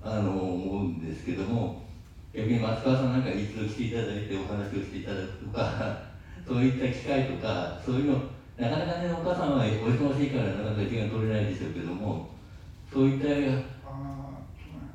[0.00, 1.82] あの思うんですけども
[2.32, 5.98] 逆に松川さんなんか一度来ていただいてお話をしていただくとか
[6.46, 8.22] そういった機会とかそういうの
[8.56, 12.31] なかなかねお母さんはお忙しいからなかなか時間取れないでしょうけども
[12.92, 14.92] そういったあーそうね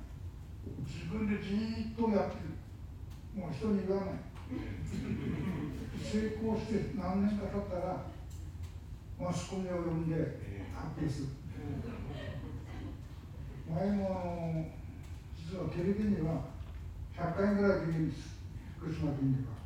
[0.86, 3.41] 自分でじーっとやってる。
[3.41, 4.13] もう人に言わない。
[5.97, 8.05] 成功して何年か経ったら、
[9.19, 10.13] マスコミを呼んで
[10.75, 11.27] 発表する。
[13.67, 14.65] 前もあの
[15.36, 16.45] 実はテレビには
[17.17, 18.38] 100回ぐらい出るんです。
[18.79, 19.57] 福島県では。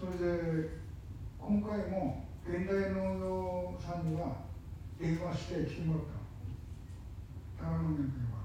[0.00, 0.70] それで
[1.38, 4.46] 今回も現代農業さんには
[4.98, 6.15] 電話して来てもらった。
[7.60, 8.40] 長野県では。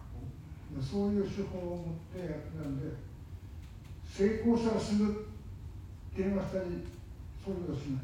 [0.82, 2.92] そういう手法を持ってやってたんで、
[4.04, 5.14] 成功したらすぐ
[6.16, 6.80] 電話したり、
[7.44, 7.56] そうい。
[7.56, 8.02] うことしない。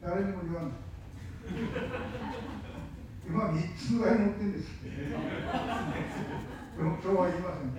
[0.00, 0.70] 誰にも言わない。
[3.24, 4.14] 今3つぐらい。
[4.14, 4.72] 持ってるんです。
[6.76, 7.40] でも今日は言い。
[7.40, 7.70] ません。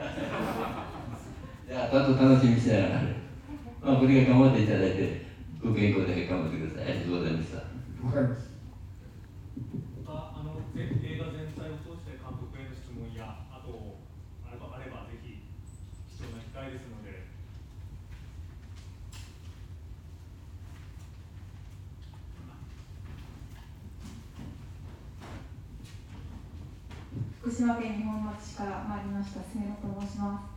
[1.68, 3.02] じゃあと楽しみにしながら、
[3.82, 4.66] まあ、これが頑張ってい。
[4.66, 4.92] ただい。
[4.92, 5.16] て
[5.62, 6.86] ご健康で頑張ってください。
[6.86, 7.32] ありがとうござい。
[7.32, 7.60] ました
[8.02, 8.24] ござい。
[8.24, 8.50] ます。
[10.06, 10.60] ああの
[11.02, 12.16] 映画全体を通して
[13.20, 14.00] やあと
[14.48, 15.44] あればあればぜひ
[16.16, 17.28] 貴重な機会ですので。
[27.42, 30.48] 福島県二本松市から参りましたすみと申しま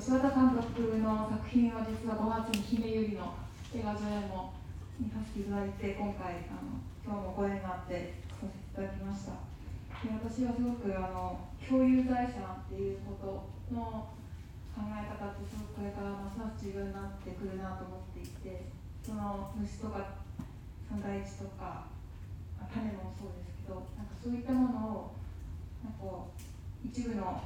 [0.00, 0.04] す。
[0.06, 3.34] 柴田監督の作品は実は5月に姫ゆりの
[3.74, 4.54] 映画上映も
[5.00, 9.57] 見させていただいて今回あの今日もご縁があって来させていただきました。
[9.98, 14.14] 私はすごくあの共有財産っていうことの
[14.70, 18.70] 考え方ってすごくこれからますます重要になってくるなと思っていて
[19.02, 20.22] その虫とか
[20.86, 21.90] 三大地とか
[22.70, 25.18] 種もそうですけどなんかそういったものを
[25.82, 26.30] なんか
[26.86, 27.42] 一部の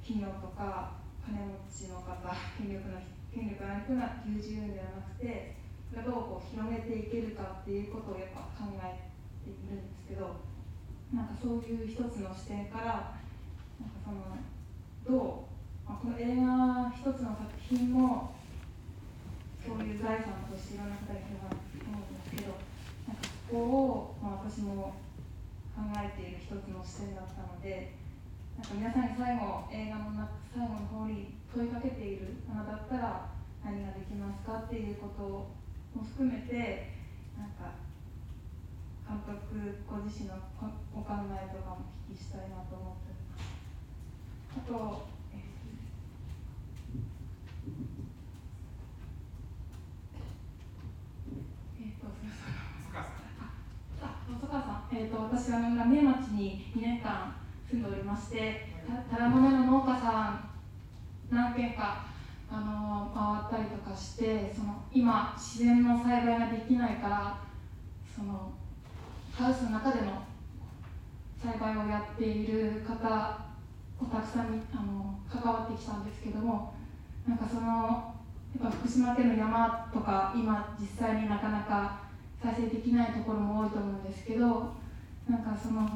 [0.00, 2.16] 企業とか金持ちの方
[2.56, 2.96] 権力の
[3.28, 5.52] 権力がなくな優柔ではなくて
[5.92, 9.04] それをこう広げていけるかっていうことをやっぱ考え
[9.44, 10.48] ているんですけど
[11.14, 15.50] なんかそういう一つの視点からなんかそのどう
[15.90, 18.30] まあ、この映画一つの作品も
[19.58, 22.54] そういう財産としていろんな方に広がると思うんですけど
[23.10, 24.94] なんかそこを、まあ、私も
[25.74, 27.90] 考えている一つの視点だったので
[28.54, 33.26] なんか皆さんに最後映画の中最後の方に問いかけているあなただったら
[33.66, 36.94] 何ができますかっていうことも含めて
[37.34, 37.74] なんか
[39.10, 39.34] 監督
[39.90, 40.36] ご自身の
[40.94, 43.10] お考えとかもお聞きしたいなと思って。
[44.54, 45.02] あと、
[45.34, 45.50] えー、
[51.82, 54.06] えー、とすみません細川さん。
[54.06, 57.34] あ細川さん、えーと、私は浪江町に2年間
[57.68, 60.30] 住んでおりましてたたらの芽の農家さ
[61.30, 62.06] ん何軒か
[62.48, 63.10] あの
[63.50, 67.40] 回ったりとかしてその今自然の栽培ができないから
[68.14, 68.52] その
[69.40, 70.22] ハウスの中での
[71.42, 73.40] 栽培をやっている方
[73.98, 76.74] をたくさんあの関わってきたんですけども
[77.26, 77.62] なんかその
[78.60, 82.02] やっぱ福島県の山とか今実際になかなか
[82.42, 84.74] 再生できないところも多いと思うんですけど
[85.26, 85.88] なんかその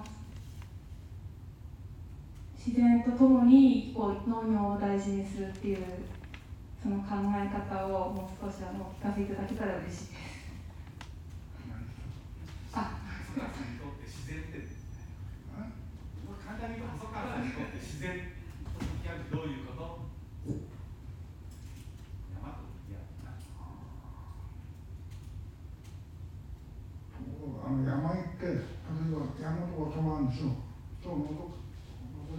[2.56, 5.84] 自然とともにこう農業を大事にするっていう
[6.82, 10.34] その考え方をもう少しあのお聞かせいただけたら嬉しいです。
[12.72, 14.62] あ細川さんにとって自然って
[16.46, 18.30] 簡単に言うと細川さんにとって自然
[18.78, 20.06] と向き合うどういうこと
[22.30, 23.10] 山と向き合う
[27.58, 30.54] あの山行って例えば山とか泊まるんですよ
[31.02, 31.58] そうのぞ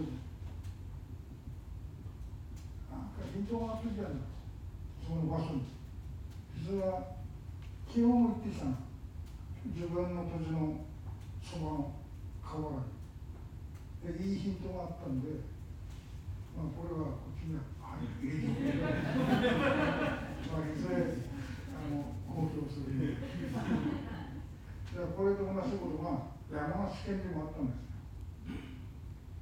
[0.00, 0.16] いて
[2.88, 4.16] なんか人がついてある
[5.04, 5.68] その場所に
[6.56, 7.20] 実は
[7.86, 8.85] 昨日も行ってきたの
[9.74, 10.84] 自分の土地の
[11.42, 11.92] そばの
[12.42, 12.82] 河原
[14.04, 15.28] にでいいヒントがあったんで
[16.56, 17.62] まあこれはこっちには
[17.98, 20.94] い入れてくれまあいずれ
[21.76, 23.16] あの公表する。
[24.92, 27.76] じゃあこれと同じことが山梨県でもあったんです。
[27.76, 27.84] よ。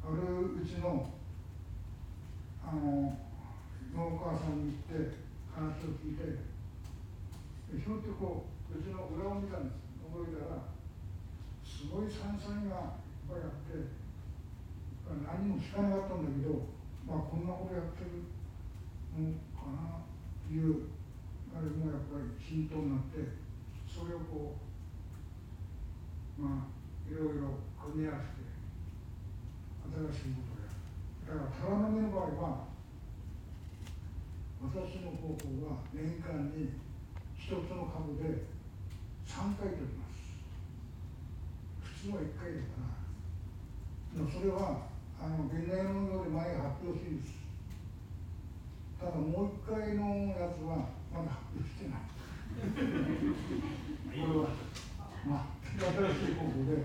[0.05, 1.11] あるうちの
[2.65, 3.17] あの
[3.95, 5.15] 農家さんに行って
[5.55, 9.84] 話を聞いてでひょってこううちの裏を見たんです
[10.15, 10.63] 覗いたら
[11.67, 13.83] すごい山菜がいっぱいあって
[15.11, 16.71] 何も聞かなかったんだけど
[17.03, 18.23] まあこんなことやってる
[19.19, 20.95] のかなっていう
[21.51, 23.43] あれもやっぱり浸透になって
[23.91, 24.55] それをこ
[26.39, 28.47] うまあいろいろ組み合わせて
[30.15, 30.79] 新しいことをやる。
[31.27, 32.71] だから虎の目の場合は
[34.63, 36.71] 私の方法は年間に
[37.37, 38.47] 一つの株で
[39.29, 40.04] 3回取ります。
[42.05, 42.93] 普通は1回から
[44.13, 47.41] でもそれはあの現代農業で前発表していいです
[49.01, 52.13] ただもう1回のやつはまだ発表してない
[54.21, 54.53] これは
[55.25, 55.81] まあ新
[56.29, 56.85] しい方法で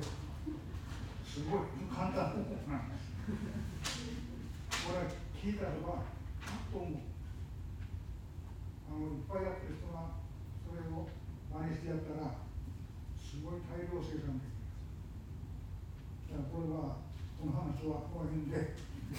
[1.27, 3.11] すごい簡単な方法なんです
[4.87, 5.03] これ
[5.35, 6.95] 聞いたらばあっと思う
[8.87, 10.15] あのいっぱいやってる人が
[10.63, 11.11] それを
[11.51, 12.39] 真似してやったら
[13.19, 14.58] すごい大量生産できます
[16.29, 17.01] じゃあこれは
[17.41, 18.77] この話はこの辺で。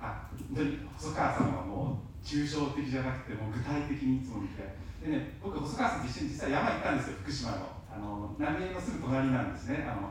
[0.00, 4.68] あ本当に細川さんはもう抽象的じゃなくてもう具体的にいつも向き合い
[5.12, 7.74] でね僕細川さんと一緒に実際山行ったんですよ福島の。
[7.94, 9.84] あの浪江のすぐ隣なんですね。
[9.86, 10.10] あの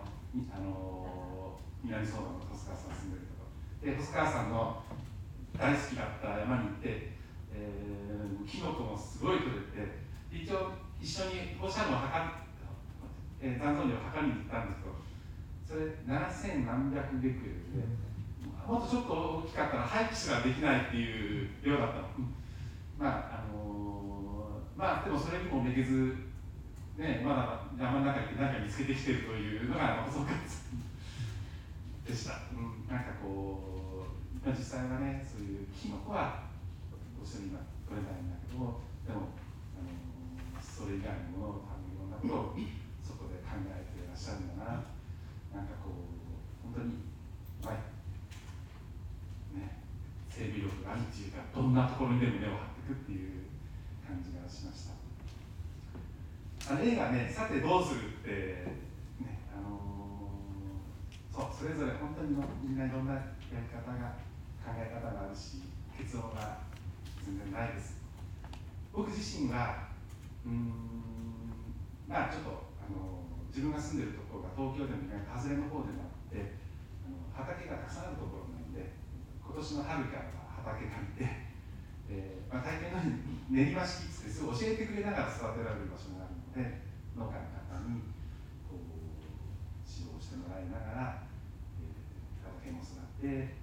[0.53, 3.47] あの南相馬の細川さん住んでるとこ。
[3.81, 4.83] で細川さんの
[5.57, 7.13] 大好きだった山に行って、
[7.51, 10.02] えー、キノコもすごい取れて
[10.33, 12.31] 一応一緒に放射能を測っ、
[13.41, 15.03] えー、残存量を測りに行ったんですけど
[15.63, 18.03] それ7000何百ベクレルで、
[18.67, 22.07] もっとちょっと大きかったら廃棄すらできないっていう量だったの。
[22.97, 26.15] まああのー、まあでもそれにもめげず、
[26.97, 30.35] ね、まだ山の中に何か見つけてきてるというのが細川さ
[30.71, 30.79] ん
[32.05, 32.39] でした。
[32.53, 34.05] うん、なんかこ
[34.43, 36.43] う、まあ、実際はね、そういうキノコは
[37.17, 38.79] どうしても今取れないんだけど、でも、
[39.09, 39.42] あのー、
[40.83, 42.59] それ以外のものを、多分いろんなことを
[42.99, 44.83] そこで考えていらっしゃるんだな。
[45.55, 46.19] なんかこう、
[46.59, 47.07] 本当に、
[47.63, 47.87] はい。
[49.55, 49.79] ね、
[50.27, 53.47] 整備力があるっていうか、どんなところにでも根を張っていくっていう
[54.03, 54.99] 感じがしました。
[56.67, 58.67] あの映画ね、さてどうするって、
[59.23, 63.23] ね、あのー、そう、それぞれ本当にみんないろんなや
[63.55, 64.19] り方が、
[64.59, 65.63] 考え方があるし、
[65.95, 66.59] 結論が
[67.23, 68.03] 全然ないです。
[68.91, 69.92] 僕自身は、
[70.45, 71.53] うん、
[72.07, 72.49] まあちょっと、
[72.83, 73.23] あの、
[73.53, 76.57] 自分が住んでるところが東京でも意外と外れの方でもあって
[77.05, 78.97] あの畑がたくさんあるところなんで
[79.37, 81.53] 今年の春から畑借りて、
[82.09, 86.81] えーまあ、大抵のように練馬式ってすぐ教えてくれながら育てられる場所があるので
[87.13, 88.09] 農家の方に
[88.65, 88.89] こう
[89.85, 91.29] 指導してもらいながら、
[91.77, 93.53] えー、畑も育て、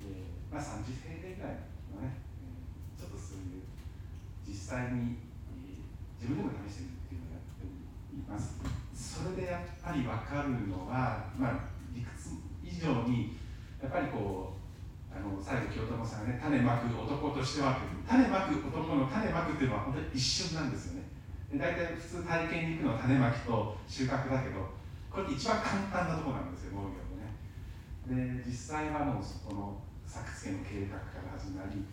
[0.00, 3.68] えーまあ、30平米ぐらいのね、えーちょっとそういう
[4.48, 5.25] 実際に、
[6.20, 8.56] 自分でも試してみるっていうのをやっています。
[8.96, 13.36] それでやっぱり分かるのは、まあ、理屈以上に
[13.80, 14.56] やっぱりこう
[15.12, 21.08] あの最後清友さんがね種まく男としては種まく男の種まくっていうのは本当に一瞬なんですよね。
[21.54, 24.72] 大体普通体験に行くのは種まきと収穫だけど
[25.10, 27.32] これって一番簡単なところなんですよ農業のね。
[28.08, 31.84] で実際はもうそこの作付けの計画から始まり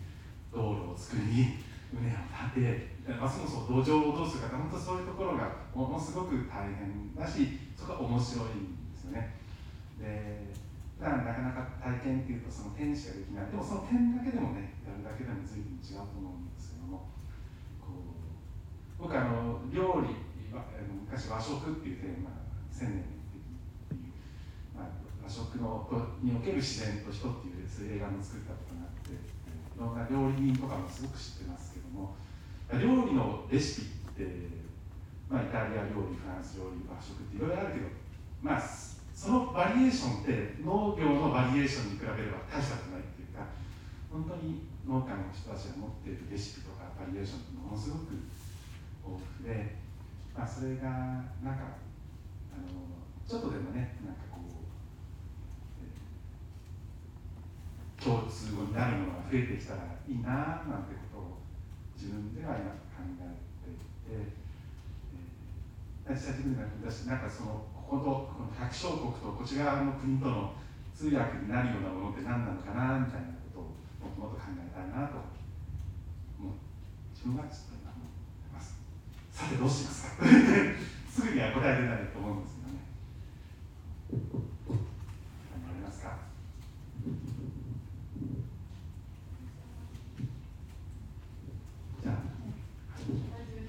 [0.52, 1.64] 道路を作り
[1.98, 9.34] 畝を立てますます土壌をどうするか本当そういうところがものすごく大変だしそこは面白いんですよね。
[10.00, 10.54] で
[10.98, 13.50] だからなかなか体験っていうとその点しかできない。
[13.50, 17.10] でもその点だけでもねやるだけでも随分違うと思うんですけども
[17.82, 17.92] こ
[18.98, 20.24] う僕あの料理
[21.14, 22.30] 昔和食っていうテーマ
[22.70, 23.06] 千年っ
[23.86, 24.14] ていう、
[24.74, 24.88] まあ、
[25.22, 25.86] 和食の
[26.22, 29.18] における自然と人っていうそういう映画も作ったことがあってい
[29.78, 31.73] ろんな料理人とかもすごく知ってます。
[31.94, 32.16] も
[32.72, 34.26] 料理のレシピって、
[35.30, 37.88] まあ、イタリア料理フランス料理和食っていろいろあるけど
[38.42, 38.62] まあ
[39.14, 43.46] そのバリエーションって農業のバリエーションに比べれば大したことないっていうか
[44.10, 48.18] 本当に農家の人たちが持っているレシピとかバリエーションってものすごく
[49.06, 49.78] 豊富で、
[50.36, 50.90] まあ、それが
[51.40, 51.78] なんか
[52.52, 52.68] あの
[53.22, 54.52] ちょっとでもねなんかこう、
[58.02, 61.03] 共通語になるものが増えてきたらいいななんて
[62.04, 70.52] 自分では今考えていて、えー、私は自分でだしなんかそのこことこの百姓国とこっち側の国との
[70.92, 73.72] 通訳になるようなものって何なのかなみたいなことを
[74.04, 75.16] もっともっと考えたいなと
[76.36, 76.60] 思う
[77.16, 78.76] 自分はちょっと今思ってます
[79.32, 80.28] さてどうしますか
[81.08, 82.84] すぐには答え出ないと思うんですけどね
[85.56, 86.20] 何かありますか
[92.04, 92.34] じゃあ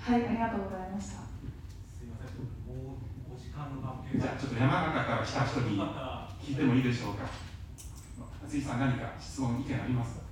[0.05, 1.25] はい、ありがとうございました。
[1.97, 2.37] すいません、
[2.69, 2.93] も
[3.29, 7.25] うお時間の関係じゃあちょっと山形から来た人に聞いてもいいでしょうか。
[8.43, 10.25] 松井さん何か質問意見ありますか？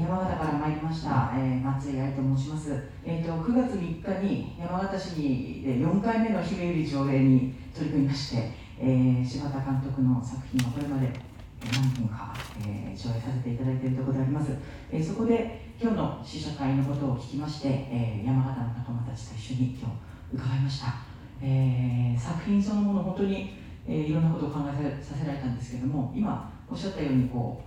[0.00, 2.72] 山形から参りました、えー松井愛と申します、
[3.04, 8.50] えー、と9月3日に山形市にで4回目の姫ゆり上映に取り組みまして、
[8.80, 11.27] えー柴田監督の作品はこれまでえー
[11.66, 14.52] 何本か、えー上映させていただいているところであります、
[14.90, 20.94] えーそこで今日の試写会のことを聞きまして、えー山形の仲間たちと一緒に今日伺いました、
[21.42, 23.54] えー作品そのもの本当に、
[23.86, 27.62] えーいろんなことを考えさせられたんですけども今おっしゃったようにこ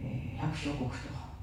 [0.00, 0.96] う、えー百姓国と、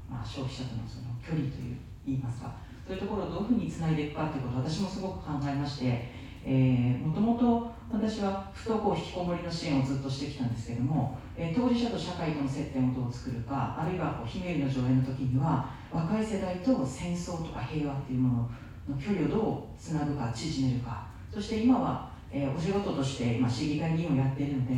[0.10, 2.54] まあ、消費者とのその距離という言いますか
[2.86, 6.12] そういうところをどういうふうにつないでいくかということを私もすごく考えまして、
[6.46, 18.50] えーもともと私は不登校引きこもりの支援をずっとしてきたんですけども、えー当事者と社会との接点をどう作るかあるいはこう姫ゆりの上演の時には若い世代と戦争とか平和っていうもの
[18.90, 24.74] の距離をどうつなぐか縮めるかそして今は、えーお仕事として今市議会議員をやっているので、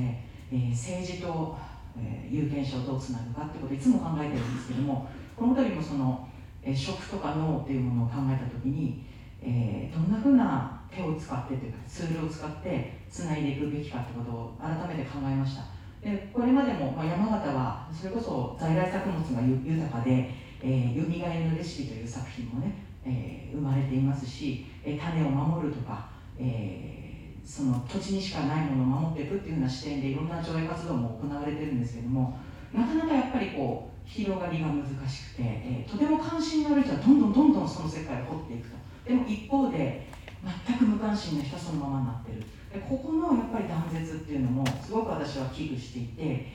[0.52, 1.56] えー政治と、
[1.98, 6.28] えー有権者をどうつなぐかってことをいつも考えてるんですけどもこの度もその、
[6.62, 9.02] えー食とか脳っていうものを考えた時に、
[9.42, 15.64] えーどんなふうな手を使ってというかツールを使ってつないでいくべきかってことを改めて考えました。
[16.02, 20.30] でこれまでも、まあ、山形はそれこそ在来作物がゆ豊かで
[20.62, 22.74] 「えー、よみがえりのレシピ」という作品もね、
[23.04, 27.06] えー生まれていますし、え種を守るとか、えー
[27.48, 32.36] その土地にしかないものを守っていくっていうような視点でいろんな上映活動も行われてるんですけども
[32.74, 38.76] なかなかやっぱりこう広がりが難しくて、えーとても関心のある人はどんどんどんどんその世界を掘っていくと。
[39.08, 40.08] でも一方で
[40.68, 42.40] 全く無関心な人そのままになってる。
[42.72, 46.48] でここのやっぱり断絶っていうのもすごく私は危惧していて、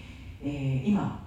[0.42, 1.26] えー今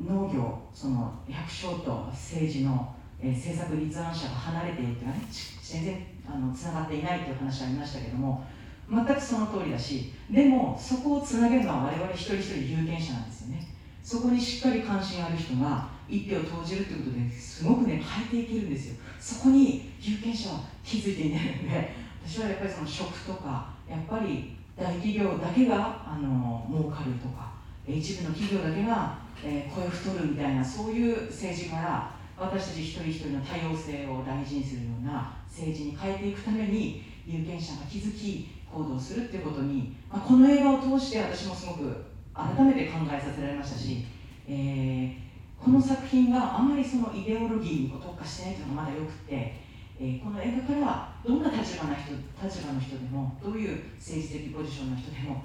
[0.00, 5.24] 農業その百姓と政治の、えー政策立案者が離れているっていうのはね
[5.62, 8.44] 全然あのつながっていないという話ありましたけども
[8.90, 13.68] 全くその通りだしでもそこをつなげるのは我々一人一人有権者なんですよね。
[14.02, 18.96] そこにしっかり関心ある人が一票を投じるということですごくね変えていけるんですよ。
[19.22, 21.94] そこに有権者は気づいていないので
[22.26, 27.52] 私はやっぱりその食とかやっぱり大企業だけがあの儲かるとか
[27.86, 42.04] 一部の企業だけが、えー声太るみたいなそういう政治から私たち一人一人の多様性を大事にするような政治に変えていくために有権者が気づき行動するっていうことに、まあ、この映画を通して私もすごく
[42.34, 44.04] 改めて考えさせられましたし、
[44.48, 45.31] えー、
[45.62, 49.54] この作品があまりそのイデオロギーに特化してないというのがまだよくて、
[50.00, 55.44] えー、この映画からどんな立場の人立場の人でもどういう政治的ポジションの人でも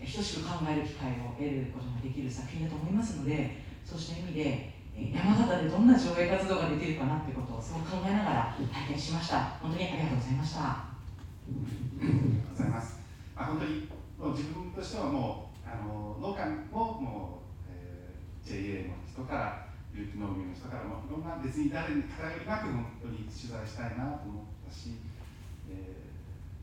[0.00, 9.56] 等しく考える機会を得ることができる作品だと思いますのでそうした意味で山形でどんな上映活動ができるかなということをすごく考えながら体験しました。
[9.60, 10.60] 本当にありがとうございました。
[10.60, 10.84] あ
[12.00, 13.00] りがとうございます。
[13.36, 13.88] あ本当に
[14.18, 25.02] もう自分としてはもうあの農家ももう、えー、JA の人から有機農業の人からもいろんな別に誰に偏りなく本当に取材したいなと思ったし、
[25.66, 26.06] え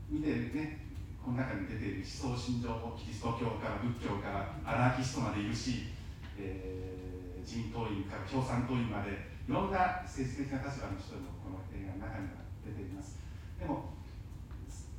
[0.07, 0.87] ー、見てるね
[1.19, 5.91] この中に出ている思想信条もキリスト教から仏教からアナーキストまでいるし、
[6.39, 13.19] えー、自民党員から共産党員までいろんな政治的な立場の人もこの映画の中には出ています。
[13.59, 13.91] でも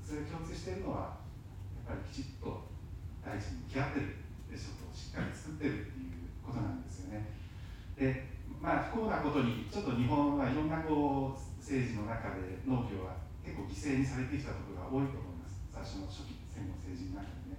[0.04, 1.20] それ共通しているのは
[1.88, 2.68] やっぱりきちっと
[3.24, 4.16] 大臣に向き合ってる
[4.52, 7.37] でしょとしっかり作ってるっていうことなんですよね。
[7.98, 8.30] で
[8.62, 15.58] まあ不幸なことにちょっと日本はいろんなこう政治の中で農業は結構犠牲にされてきたところが多いと思います。
[15.74, 17.58] 最初の初期戦後政治の中で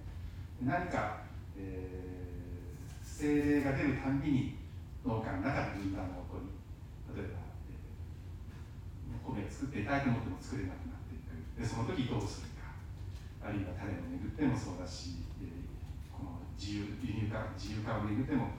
[0.64, 4.56] 何か、えー、政令が出るたんびに
[5.04, 6.52] 農家の中で分断が起こり
[7.16, 12.72] 例えば、えー、米を作っていたいと思っても作れなくなっていくでその時どうするか。
[13.40, 18.52] あるいは種をめぐってもそうだし、えー、この自由輸入化自由化をめぐっても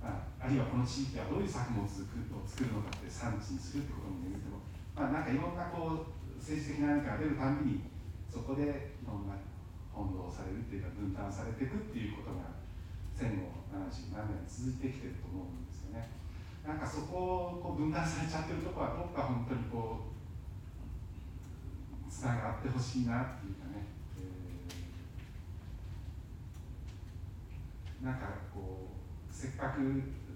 [0.00, 4.64] ああるいはこの地域はどういう作物を作るのかって産地にするってこともめぐっても、
[4.96, 7.84] まあ、なんかいろんなこう政治的な何かが出るたんびに
[8.32, 9.36] そこでいろんな
[9.92, 12.56] 翻弄されるっていうか分断されていくっていうことが
[13.12, 16.08] 戦後70何年続いてきてると思うんですよね。
[16.64, 20.10] なんかそこをこう分断されちゃってるとこはどっか本当にこう
[22.10, 23.84] つながってほしいなっていうかね、
[24.18, 28.89] えー、なんかこう
[29.40, 29.80] せっかく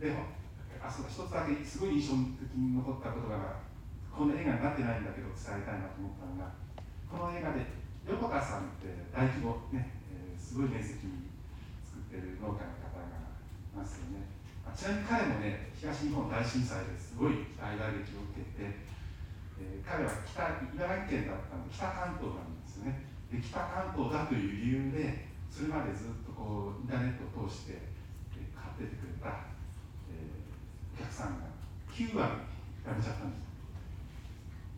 [0.01, 0.33] でも
[0.81, 3.61] あそ一つだけすごい印象的に残った言葉が
[4.09, 6.49] この映画になってないんだけど伝えたいなと思ったのが
[7.13, 7.69] この映画で
[8.09, 11.29] 横田さんって大規模ね、えー、すごい面積に
[11.85, 14.25] 作ってる農家の方がいますよね、
[14.65, 18.89] あ、ちなみに彼もね東日本大震災ですごい大打撃を受けて、
[19.61, 23.05] えー、彼は北茨城県だったので北関東なんですよね。
[23.29, 27.94] で北関東だという理由でそれまでずっとこうインターネットを通して、
[28.81, 29.47] えー、買ってくれた、
[30.11, 31.51] えー、お客さんが
[31.93, 32.43] 9割
[32.83, 33.45] 辞めちゃったんです。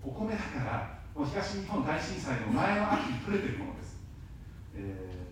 [0.07, 3.99] お米だからもう東日本大震災の前の秋に取れてるものです、
[4.77, 5.27] え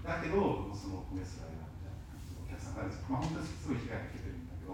[0.00, 4.72] ー、だけどそのお米すらやみたいな感じのお客さんがですまあ本当にすごい被害を受けてるんだけど、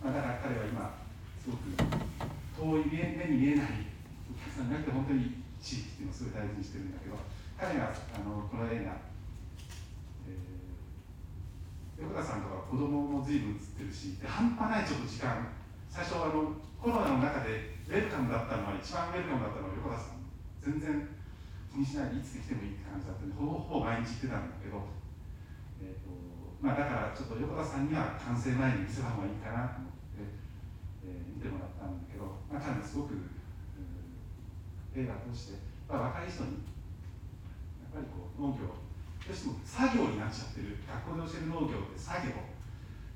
[0.00, 0.96] まあ、だから彼は今
[1.42, 3.84] すごく遠い目に見えない
[4.30, 7.18] お客さんじゃなくて本当に地域っていうのをすごい大事にしてるんだけど
[7.58, 8.94] 彼があのこの映画、
[12.02, 15.54] 横田さんとか子供も随分映ってるしで半端ないちょっと時間
[15.88, 20.22] 最初あのコロナの中でウェルカムだったのは一番ウェルカムだったのは横田さん。
[20.62, 20.94] 全然
[21.74, 24.78] 気にしないでいつ来てもいいって感じだったんでほぼほぼ毎日行ってたんだけど、
[25.82, 26.14] えーと
[26.62, 30.22] まあ、だからちょっと横田さんには完成前に見せた方がいいかなと思って、
[31.02, 33.18] えー、見てもらったんだけど、まあ、彼すごく、
[34.94, 35.58] 映画を通して、
[35.90, 36.62] まあ、若い人に
[37.82, 38.70] やっぱりこう農業
[39.26, 40.82] どうしても作業になっちゃってる。
[40.82, 42.34] 学校で教える農業って作業、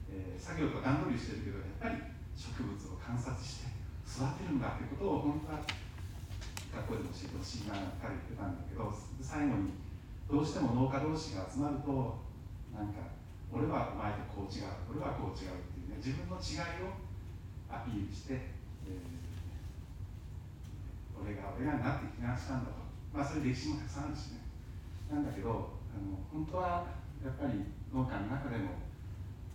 [0.09, 2.01] えー、作業とか段取りしてるけどやっぱり
[2.33, 3.73] 植物を観察して
[4.07, 8.89] 育てるんだってことを本当は学校でも教えてほしいなって言ってたんだけど
[9.21, 9.77] 最後に
[10.31, 11.91] どうしても農家同士が集まると
[12.73, 13.13] なんか
[13.53, 16.97] 俺はお前とこう違う俺はこう違うっていうね自分の違いを
[17.69, 19.05] アピールして、えー、
[21.21, 22.87] 俺が俺がなって批判したんだと。
[23.13, 24.45] まあそういう歴史もたくさんあるしね。
[25.11, 26.93] なんだけどあの本当は
[27.25, 28.85] やっぱり農家の中でも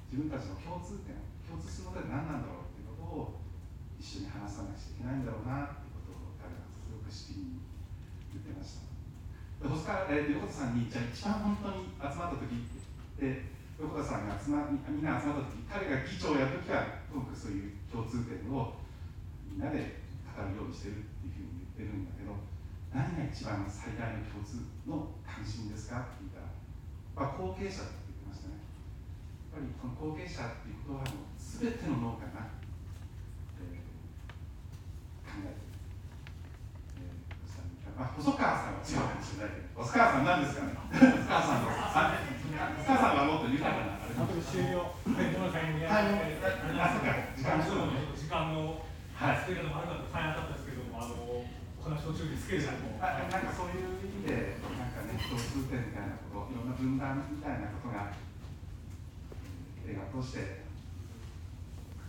[0.10, 1.14] 自分たちの共通点
[1.46, 3.40] 共通するのって何なんだろうっていうことを
[4.02, 7.62] 一緒に話さなくちゃいけないんだろうなってことを彼はすごくしきに
[8.34, 8.90] 言ってました
[9.62, 12.66] で細川、えー、横田さんにじゃあ一番本当に集まった時っ
[13.22, 13.46] て
[13.78, 18.82] 横田さんが集まみんな集まった時彼が議長をやる時はともかくそういう共通点を
[19.46, 20.02] みんなで
[20.34, 22.34] 語るようにしてるっていうふうに言ってるんだけど
[22.90, 26.31] 何が一番最大の共通の関心ですかって言ったら、
[27.16, 28.60] まあ、後継者って言ってましたね
[29.52, 32.50] やっぱりこの後継者っていうことはもう全ての農家が
[38.02, 40.74] あ、細川さんは違うかもしれないけど、細川さん何ですかね。
[40.90, 41.70] 細川さんの。
[41.70, 42.18] あ、
[42.82, 44.02] 細川さんはもっと豊かな。
[44.02, 44.42] あれ。
[44.42, 44.90] 終了。
[45.06, 46.02] あ、
[46.90, 47.62] そっか、時間。
[48.32, 48.80] 間の
[49.12, 54.51] はい作り方も悪かった大変だったんですけども、あのお話途中ですけれども、あなんかそういう意味で、
[55.30, 58.14] 共通点みたいなこと、いろんな分断みたいなことが、
[59.88, 60.64] 映画として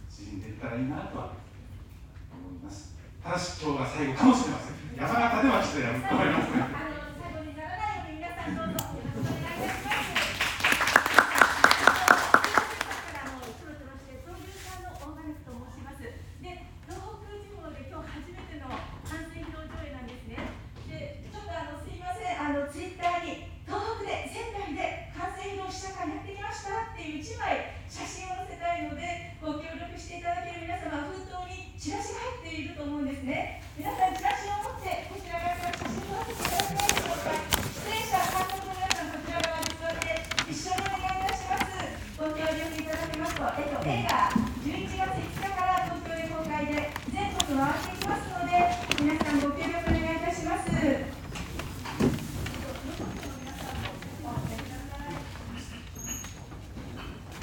[0.08, 1.34] 縮んでいったらいいなとは
[2.30, 2.94] 思います。
[3.22, 4.74] ただし、今日が最後かもしれません。
[4.96, 6.71] 山形ではちょっとやると思いますね。